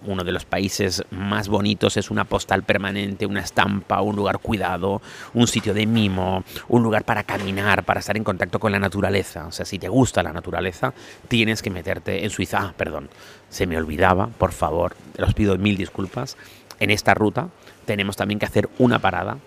uno 0.05 0.23
de 0.23 0.31
los 0.31 0.45
países 0.45 1.03
más 1.09 1.47
bonitos, 1.47 1.97
es 1.97 2.11
una 2.11 2.23
postal 2.23 2.61
permanente, 2.61 3.25
una 3.25 3.39
estampa, 3.39 4.01
un 4.01 4.15
lugar 4.15 4.37
cuidado, 4.37 5.01
un 5.33 5.47
sitio 5.47 5.73
de 5.73 5.87
mimo, 5.87 6.43
un 6.67 6.83
lugar 6.83 7.03
para 7.03 7.23
caminar, 7.23 7.83
para 7.83 7.99
estar 7.99 8.15
en 8.15 8.23
contacto 8.23 8.59
con 8.59 8.71
la 8.71 8.77
naturaleza. 8.77 9.47
O 9.47 9.51
sea, 9.51 9.65
si 9.65 9.79
te 9.79 9.89
gusta 9.89 10.21
la 10.21 10.31
naturaleza, 10.31 10.93
tienes 11.27 11.63
que 11.63 11.71
meterte 11.71 12.23
en 12.23 12.29
Suiza. 12.29 12.59
Ah, 12.61 12.73
perdón, 12.77 13.09
se 13.49 13.65
me 13.65 13.75
olvidaba, 13.75 14.27
por 14.27 14.51
favor, 14.51 14.95
os 15.19 15.33
pido 15.33 15.57
mil 15.57 15.77
disculpas. 15.77 16.37
En 16.79 16.91
esta 16.91 17.15
ruta 17.15 17.49
tenemos 17.85 18.15
también 18.17 18.37
que 18.37 18.45
hacer 18.45 18.69
una 18.77 18.99
parada 18.99 19.39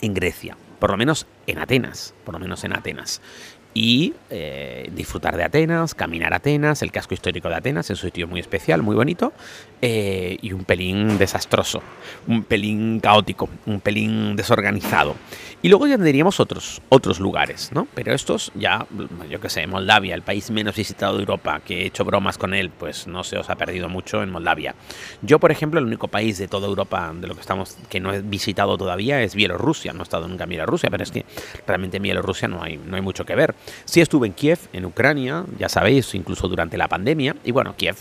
en 0.00 0.14
Grecia, 0.14 0.56
por 0.78 0.90
lo 0.90 0.96
menos 0.96 1.26
en 1.46 1.58
Atenas, 1.58 2.14
por 2.24 2.32
lo 2.32 2.40
menos 2.40 2.64
en 2.64 2.74
Atenas 2.74 3.20
y 3.76 4.14
eh, 4.30 4.88
disfrutar 4.94 5.36
de 5.36 5.44
Atenas, 5.44 5.94
caminar 5.94 6.32
Atenas, 6.32 6.80
el 6.80 6.90
casco 6.90 7.12
histórico 7.12 7.50
de 7.50 7.56
Atenas, 7.56 7.90
es 7.90 8.02
un 8.02 8.08
sitio 8.08 8.26
muy 8.26 8.40
especial, 8.40 8.82
muy 8.82 8.96
bonito, 8.96 9.34
eh, 9.82 10.38
y 10.40 10.52
un 10.52 10.64
pelín 10.64 11.18
desastroso, 11.18 11.82
un 12.26 12.44
pelín 12.44 13.00
caótico, 13.00 13.48
un 13.66 13.80
pelín 13.80 14.34
desorganizado. 14.34 15.14
Y 15.62 15.68
luego 15.68 15.86
ya 15.86 15.96
tendríamos 15.96 16.38
otros, 16.38 16.80
otros 16.90 17.18
lugares, 17.18 17.70
¿no? 17.72 17.88
Pero 17.94 18.14
estos 18.14 18.52
ya, 18.54 18.86
yo 19.28 19.40
qué 19.40 19.48
sé, 19.48 19.66
Moldavia, 19.66 20.14
el 20.14 20.22
país 20.22 20.50
menos 20.50 20.76
visitado 20.76 21.14
de 21.14 21.20
Europa, 21.20 21.60
que 21.64 21.82
he 21.82 21.86
hecho 21.86 22.04
bromas 22.04 22.38
con 22.38 22.54
él, 22.54 22.70
pues 22.70 23.06
no 23.06 23.24
se 23.24 23.38
os 23.38 23.50
ha 23.50 23.56
perdido 23.56 23.88
mucho 23.88 24.22
en 24.22 24.30
Moldavia. 24.30 24.74
Yo, 25.22 25.38
por 25.38 25.50
ejemplo, 25.50 25.80
el 25.80 25.86
único 25.86 26.08
país 26.08 26.38
de 26.38 26.46
toda 26.46 26.68
Europa 26.68 27.12
de 27.14 27.26
lo 27.26 27.34
que 27.34 27.40
estamos 27.40 27.76
que 27.88 28.00
no 28.00 28.12
he 28.12 28.20
visitado 28.20 28.78
todavía 28.78 29.22
es 29.22 29.34
Bielorrusia. 29.34 29.92
No 29.92 30.00
he 30.00 30.02
estado 30.02 30.28
nunca 30.28 30.44
en 30.44 30.50
Bielorrusia, 30.50 30.90
pero 30.90 31.02
es 31.02 31.10
que 31.10 31.24
realmente 31.66 31.96
en 31.96 32.02
Bielorrusia 32.02 32.48
no 32.48 32.62
hay, 32.62 32.76
no 32.76 32.96
hay 32.96 33.02
mucho 33.02 33.24
que 33.24 33.34
ver. 33.34 33.54
Sí 33.84 34.00
estuve 34.00 34.26
en 34.26 34.34
Kiev, 34.34 34.58
en 34.72 34.84
Ucrania, 34.84 35.44
ya 35.58 35.68
sabéis, 35.68 36.14
incluso 36.14 36.48
durante 36.48 36.76
la 36.76 36.88
pandemia. 36.88 37.34
Y 37.44 37.52
bueno, 37.52 37.74
Kiev 37.76 37.96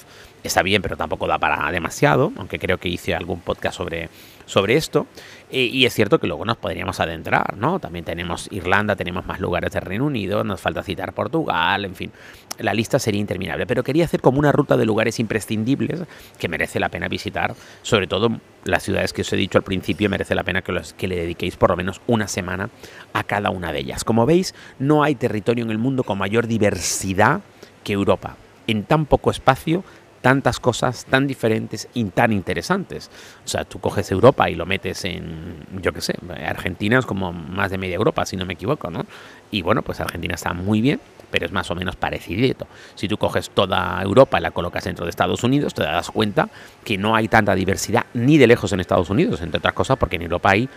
está 0.48 0.62
bien, 0.62 0.82
pero 0.82 0.98
tampoco 0.98 1.28
da 1.28 1.38
para 1.38 1.72
demasiado, 1.72 2.32
aunque 2.38 2.60
creo 2.60 2.78
que 2.78 2.90
hice 2.90 3.16
algún 3.16 3.40
podcast 3.40 3.78
sobre, 3.78 4.10
sobre 4.46 4.76
esto. 4.76 5.08
Y 5.50 5.86
es 5.86 5.94
cierto 5.94 6.20
que 6.20 6.28
luego 6.28 6.44
nos 6.44 6.58
podríamos 6.58 7.00
adentrar, 7.00 7.56
¿no? 7.56 7.80
También 7.80 8.04
tenemos 8.04 8.48
Irlanda, 8.52 8.96
tenemos 8.96 9.26
más 9.26 9.40
lugares 9.40 9.72
del 9.72 9.84
Reino 9.84 10.06
Unido, 10.06 10.44
nos 10.44 10.60
falta 10.60 10.84
citar 10.84 11.14
Portugal, 11.14 11.86
en 11.86 11.96
fin, 11.96 12.12
la 12.60 12.74
lista 12.74 13.00
sería 13.00 13.22
interminable. 13.22 13.66
Pero 13.66 13.84
quería 13.84 14.06
hacer 14.06 14.22
como 14.22 14.40
una 14.40 14.52
ruta 14.52 14.76
de 14.78 14.86
lugares 14.86 15.20
imprescindibles 15.20 16.04
que 16.38 16.48
merece 16.48 16.80
la 16.80 16.90
pena 16.90 17.08
visitar, 17.08 17.56
sobre 17.82 18.08
todo 18.08 18.30
las 18.64 18.84
ciudades 18.84 19.14
que 19.14 19.22
os 19.22 19.32
he 19.34 19.38
dicho 19.38 19.58
al 19.58 19.64
principio, 19.64 20.10
merece 20.10 20.36
la 20.36 20.44
pena 20.44 20.62
que, 20.62 20.72
los, 20.72 20.94
que 20.94 21.08
le 21.08 21.16
dediquéis 21.16 21.56
por 21.56 21.70
lo 21.70 21.78
menos 21.78 22.02
una 22.08 22.28
semana 22.28 22.70
a 23.14 23.24
cada 23.24 23.50
una 23.50 23.72
de 23.72 23.80
ellas. 23.80 24.04
Como 24.04 24.26
veis, 24.26 24.56
no 24.80 25.04
hay 25.04 25.16
territorio 25.16 25.64
en 25.64 25.72
el 25.72 25.78
mundo 25.78 26.04
con 26.04 26.18
mayor 26.18 26.48
diversidad 26.48 27.42
que 27.84 27.94
Europa. 27.94 28.38
En 28.68 28.84
tan 28.84 29.06
poco 29.06 29.30
espacio 29.30 29.84
tantas 30.26 30.60
cosas 30.60 31.06
tan 31.06 31.28
diferentes 31.28 31.88
y 31.94 32.04
tan 32.06 32.32
interesantes. 32.34 33.12
O 33.46 33.48
sea, 33.48 33.64
tú 33.64 33.78
coges 33.78 34.10
Europa 34.10 34.50
y 34.50 34.56
lo 34.56 34.66
metes 34.66 35.06
en, 35.06 35.68
yo 35.84 35.94
qué 35.94 36.02
sé, 36.02 36.16
Argentina 36.44 36.98
es 36.98 37.06
como 37.06 37.32
más 37.32 37.70
de 37.70 37.78
media 37.78 37.94
Europa, 37.94 38.26
si 38.26 38.36
no 38.36 38.44
me 38.44 38.54
equivoco, 38.54 38.90
¿no? 38.90 39.06
Y 39.52 39.62
bueno, 39.62 39.84
pues 39.84 40.00
Argentina 40.00 40.34
está 40.34 40.52
muy 40.52 40.82
bien, 40.82 41.00
pero 41.30 41.46
es 41.46 41.52
más 41.52 41.70
o 41.70 41.76
menos 41.76 41.96
parecido. 41.96 42.66
Si 42.96 43.08
tú 43.08 43.18
coges 43.18 43.52
toda 43.52 44.02
Europa 44.02 44.40
y 44.40 44.42
la 44.42 44.50
colocas 44.50 44.86
dentro 44.86 45.06
de 45.06 45.12
Estados 45.12 45.44
Unidos, 45.44 45.76
te 45.76 45.84
das 45.84 46.10
cuenta 46.10 46.50
que 46.84 46.98
no 46.98 47.16
hay 47.16 47.28
tanta 47.28 47.54
diversidad 47.54 48.08
ni 48.16 48.40
de 48.40 48.48
lejos 48.48 48.74
en 48.74 48.80
Estados 48.80 49.12
Unidos, 49.12 49.44
entre 49.44 49.60
otras 49.60 49.76
cosas 49.76 49.96
porque 49.98 50.16
en 50.16 50.24
Europa 50.24 50.50
hay 50.50 50.68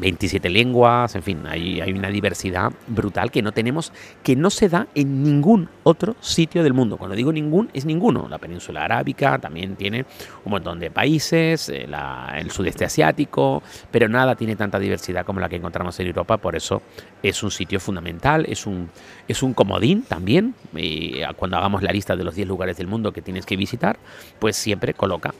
27 0.00 0.48
mm, 0.48 0.52
lenguas, 0.52 1.14
en 1.14 1.22
fin, 1.22 1.46
hay, 1.46 1.80
una 1.92 2.08
diversidad 2.08 2.72
brutal 2.86 3.30
que 3.30 3.42
no 3.42 3.52
tenemos, 3.52 3.92
que 4.22 4.36
no 4.36 4.50
se 4.50 4.68
da 4.68 4.86
en 4.94 5.22
ningún 5.22 5.68
otro 5.82 6.16
sitio 6.20 6.62
del 6.62 6.72
mundo. 6.72 6.96
Cuando 6.96 7.16
digo 7.16 7.32
ningún, 7.32 7.68
es 7.72 7.84
ninguno. 7.84 8.26
La 8.28 8.38
península 8.38 8.84
arábica 8.84 9.38
también 9.38 9.76
tiene 9.76 10.04
un 10.44 10.50
montón 10.50 10.80
de 10.80 10.90
países, 10.90 11.68
eh, 11.68 11.86
el 12.36 12.50
sudeste 12.50 12.84
asiático, 12.84 13.62
pero 13.90 14.08
nada 14.08 14.34
tiene 14.34 14.56
tanta 14.56 14.78
diversidad 14.78 15.24
como 15.24 15.40
la 15.40 15.48
que 15.48 15.56
encontramos 15.56 15.98
en 16.00 16.06
Europa, 16.06 16.36
por 16.38 16.56
eso 16.56 16.82
es 17.22 17.42
un 17.42 17.50
sitio 17.50 17.80
fundamental, 17.80 18.46
es 18.48 18.66
un, 18.66 18.90
es 19.28 19.42
un 19.42 19.54
comodín 19.54 20.02
también. 20.02 20.54
Y 20.74 21.20
cuando 21.36 21.56
hagamos 21.56 21.82
la 21.82 21.92
lista 21.92 22.16
de 22.16 22.24
los 22.24 22.34
10 22.34 22.48
lugares 22.48 22.76
del 22.76 22.86
mundo 22.86 23.12
que 23.12 23.22
tienes 23.22 23.46
que 23.46 23.56
visitar, 23.56 23.98
pues 24.38 24.56
siempre 24.56 24.94
coloca 24.94 25.34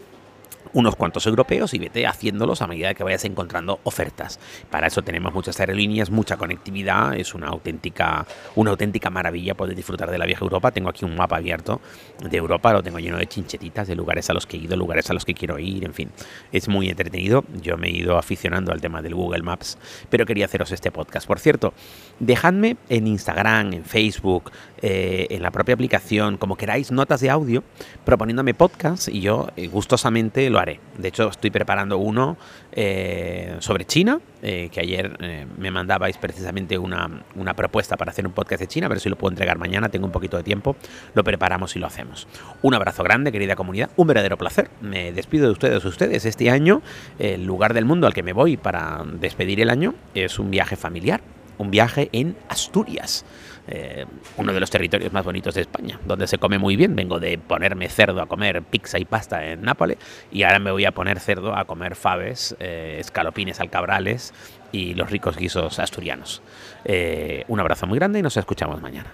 unos 0.76 0.94
cuantos 0.94 1.26
europeos 1.26 1.72
y 1.72 1.78
vete 1.78 2.06
haciéndolos 2.06 2.60
a 2.60 2.66
medida 2.66 2.92
que 2.92 3.02
vayas 3.02 3.24
encontrando 3.24 3.80
ofertas. 3.84 4.38
Para 4.70 4.88
eso 4.88 5.00
tenemos 5.00 5.32
muchas 5.32 5.58
aerolíneas, 5.58 6.10
mucha 6.10 6.36
conectividad, 6.36 7.16
es 7.16 7.34
una 7.34 7.46
auténtica, 7.48 8.26
una 8.56 8.72
auténtica 8.72 9.08
maravilla 9.08 9.54
poder 9.54 9.74
disfrutar 9.74 10.10
de 10.10 10.18
la 10.18 10.26
vieja 10.26 10.44
Europa. 10.44 10.70
Tengo 10.72 10.90
aquí 10.90 11.06
un 11.06 11.16
mapa 11.16 11.36
abierto 11.36 11.80
de 12.20 12.36
Europa, 12.36 12.74
lo 12.74 12.82
tengo 12.82 12.98
lleno 12.98 13.16
de 13.16 13.26
chinchetitas, 13.26 13.88
de 13.88 13.94
lugares 13.94 14.28
a 14.28 14.34
los 14.34 14.44
que 14.44 14.58
he 14.58 14.60
ido, 14.60 14.76
lugares 14.76 15.08
a 15.08 15.14
los 15.14 15.24
que 15.24 15.32
quiero 15.32 15.58
ir, 15.58 15.82
en 15.82 15.94
fin. 15.94 16.10
Es 16.52 16.68
muy 16.68 16.90
entretenido. 16.90 17.44
Yo 17.62 17.78
me 17.78 17.88
he 17.88 17.92
ido 17.92 18.18
aficionando 18.18 18.70
al 18.70 18.82
tema 18.82 19.00
del 19.00 19.14
Google 19.14 19.42
Maps, 19.42 19.78
pero 20.10 20.26
quería 20.26 20.44
haceros 20.44 20.72
este 20.72 20.90
podcast. 20.90 21.26
Por 21.26 21.38
cierto, 21.38 21.72
dejadme 22.20 22.76
en 22.90 23.06
Instagram, 23.06 23.72
en 23.72 23.84
Facebook, 23.86 24.52
eh, 24.82 25.26
en 25.30 25.42
la 25.42 25.50
propia 25.50 25.74
aplicación, 25.74 26.36
como 26.36 26.56
queráis, 26.56 26.92
notas 26.92 27.22
de 27.22 27.30
audio 27.30 27.64
proponiéndome 28.04 28.52
podcast 28.52 29.08
y 29.08 29.22
yo 29.22 29.48
eh, 29.56 29.68
gustosamente 29.68 30.50
lo 30.50 30.58
haré. 30.58 30.65
De 30.66 31.08
hecho, 31.08 31.28
estoy 31.28 31.50
preparando 31.50 31.98
uno 31.98 32.36
eh, 32.72 33.56
sobre 33.60 33.84
China, 33.84 34.20
que 34.40 34.78
ayer 34.80 35.48
me 35.58 35.72
mandabais 35.72 36.18
precisamente 36.18 36.78
una, 36.78 37.24
una, 37.34 37.54
propuesta 37.54 37.96
para 37.96 38.12
hacer 38.12 38.26
un 38.26 38.32
podcast 38.32 38.60
de 38.60 38.68
China, 38.68 38.86
a 38.86 38.88
ver 38.88 39.00
si 39.00 39.08
lo 39.08 39.16
puedo 39.16 39.32
entregar 39.32 39.58
mañana, 39.58 39.88
tengo 39.88 40.06
un 40.06 40.12
poquito 40.12 40.36
de 40.36 40.44
tiempo, 40.44 40.76
lo 41.14 41.24
preparamos 41.24 41.74
y 41.74 41.80
lo 41.80 41.86
hacemos. 41.86 42.28
Un 42.62 42.74
abrazo 42.74 43.02
grande, 43.02 43.32
querida 43.32 43.56
comunidad, 43.56 43.90
un 43.96 44.06
verdadero 44.06 44.36
placer. 44.36 44.70
Me 44.80 45.12
despido 45.12 45.46
de 45.46 45.52
ustedes, 45.52 45.84
ustedes. 45.84 46.24
Este 46.24 46.50
año, 46.50 46.82
el 47.18 47.44
lugar 47.44 47.74
del 47.74 47.84
mundo 47.84 48.06
al 48.06 48.14
que 48.14 48.22
me 48.22 48.32
voy 48.32 48.56
para 48.56 49.02
despedir 49.04 49.60
el 49.60 49.70
año 49.70 49.94
es 50.14 50.38
un 50.38 50.50
viaje 50.50 50.76
familiar, 50.76 51.20
un 51.58 51.70
viaje 51.70 52.08
en 52.12 52.36
Asturias. 52.48 53.24
Eh, 53.68 54.06
uno 54.36 54.52
de 54.52 54.60
los 54.60 54.70
territorios 54.70 55.12
más 55.12 55.24
bonitos 55.24 55.54
de 55.54 55.62
España, 55.62 55.98
donde 56.04 56.26
se 56.26 56.38
come 56.38 56.58
muy 56.58 56.76
bien. 56.76 56.94
Vengo 56.94 57.18
de 57.18 57.38
ponerme 57.38 57.88
cerdo 57.88 58.20
a 58.20 58.26
comer 58.26 58.62
pizza 58.62 58.98
y 58.98 59.04
pasta 59.04 59.44
en 59.44 59.62
Nápoles 59.62 59.98
y 60.30 60.44
ahora 60.44 60.58
me 60.58 60.70
voy 60.70 60.84
a 60.84 60.92
poner 60.92 61.20
cerdo 61.20 61.56
a 61.56 61.64
comer 61.64 61.96
faves, 61.96 62.56
eh, 62.60 62.98
escalopines 63.00 63.60
alcabrales 63.60 64.32
y 64.72 64.94
los 64.94 65.10
ricos 65.10 65.36
guisos 65.36 65.78
asturianos. 65.78 66.42
Eh, 66.84 67.44
un 67.48 67.60
abrazo 67.60 67.86
muy 67.86 67.98
grande 67.98 68.20
y 68.20 68.22
nos 68.22 68.36
escuchamos 68.36 68.80
mañana. 68.80 69.12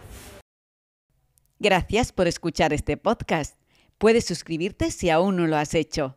Gracias 1.59 2.13
por 2.13 2.27
escuchar 2.27 2.73
este 2.73 2.97
podcast. 2.97 3.57
Puedes 3.99 4.25
suscribirte 4.25 4.91
si 4.91 5.11
aún 5.11 5.37
no 5.37 5.47
lo 5.47 5.57
has 5.57 5.75
hecho 5.75 6.17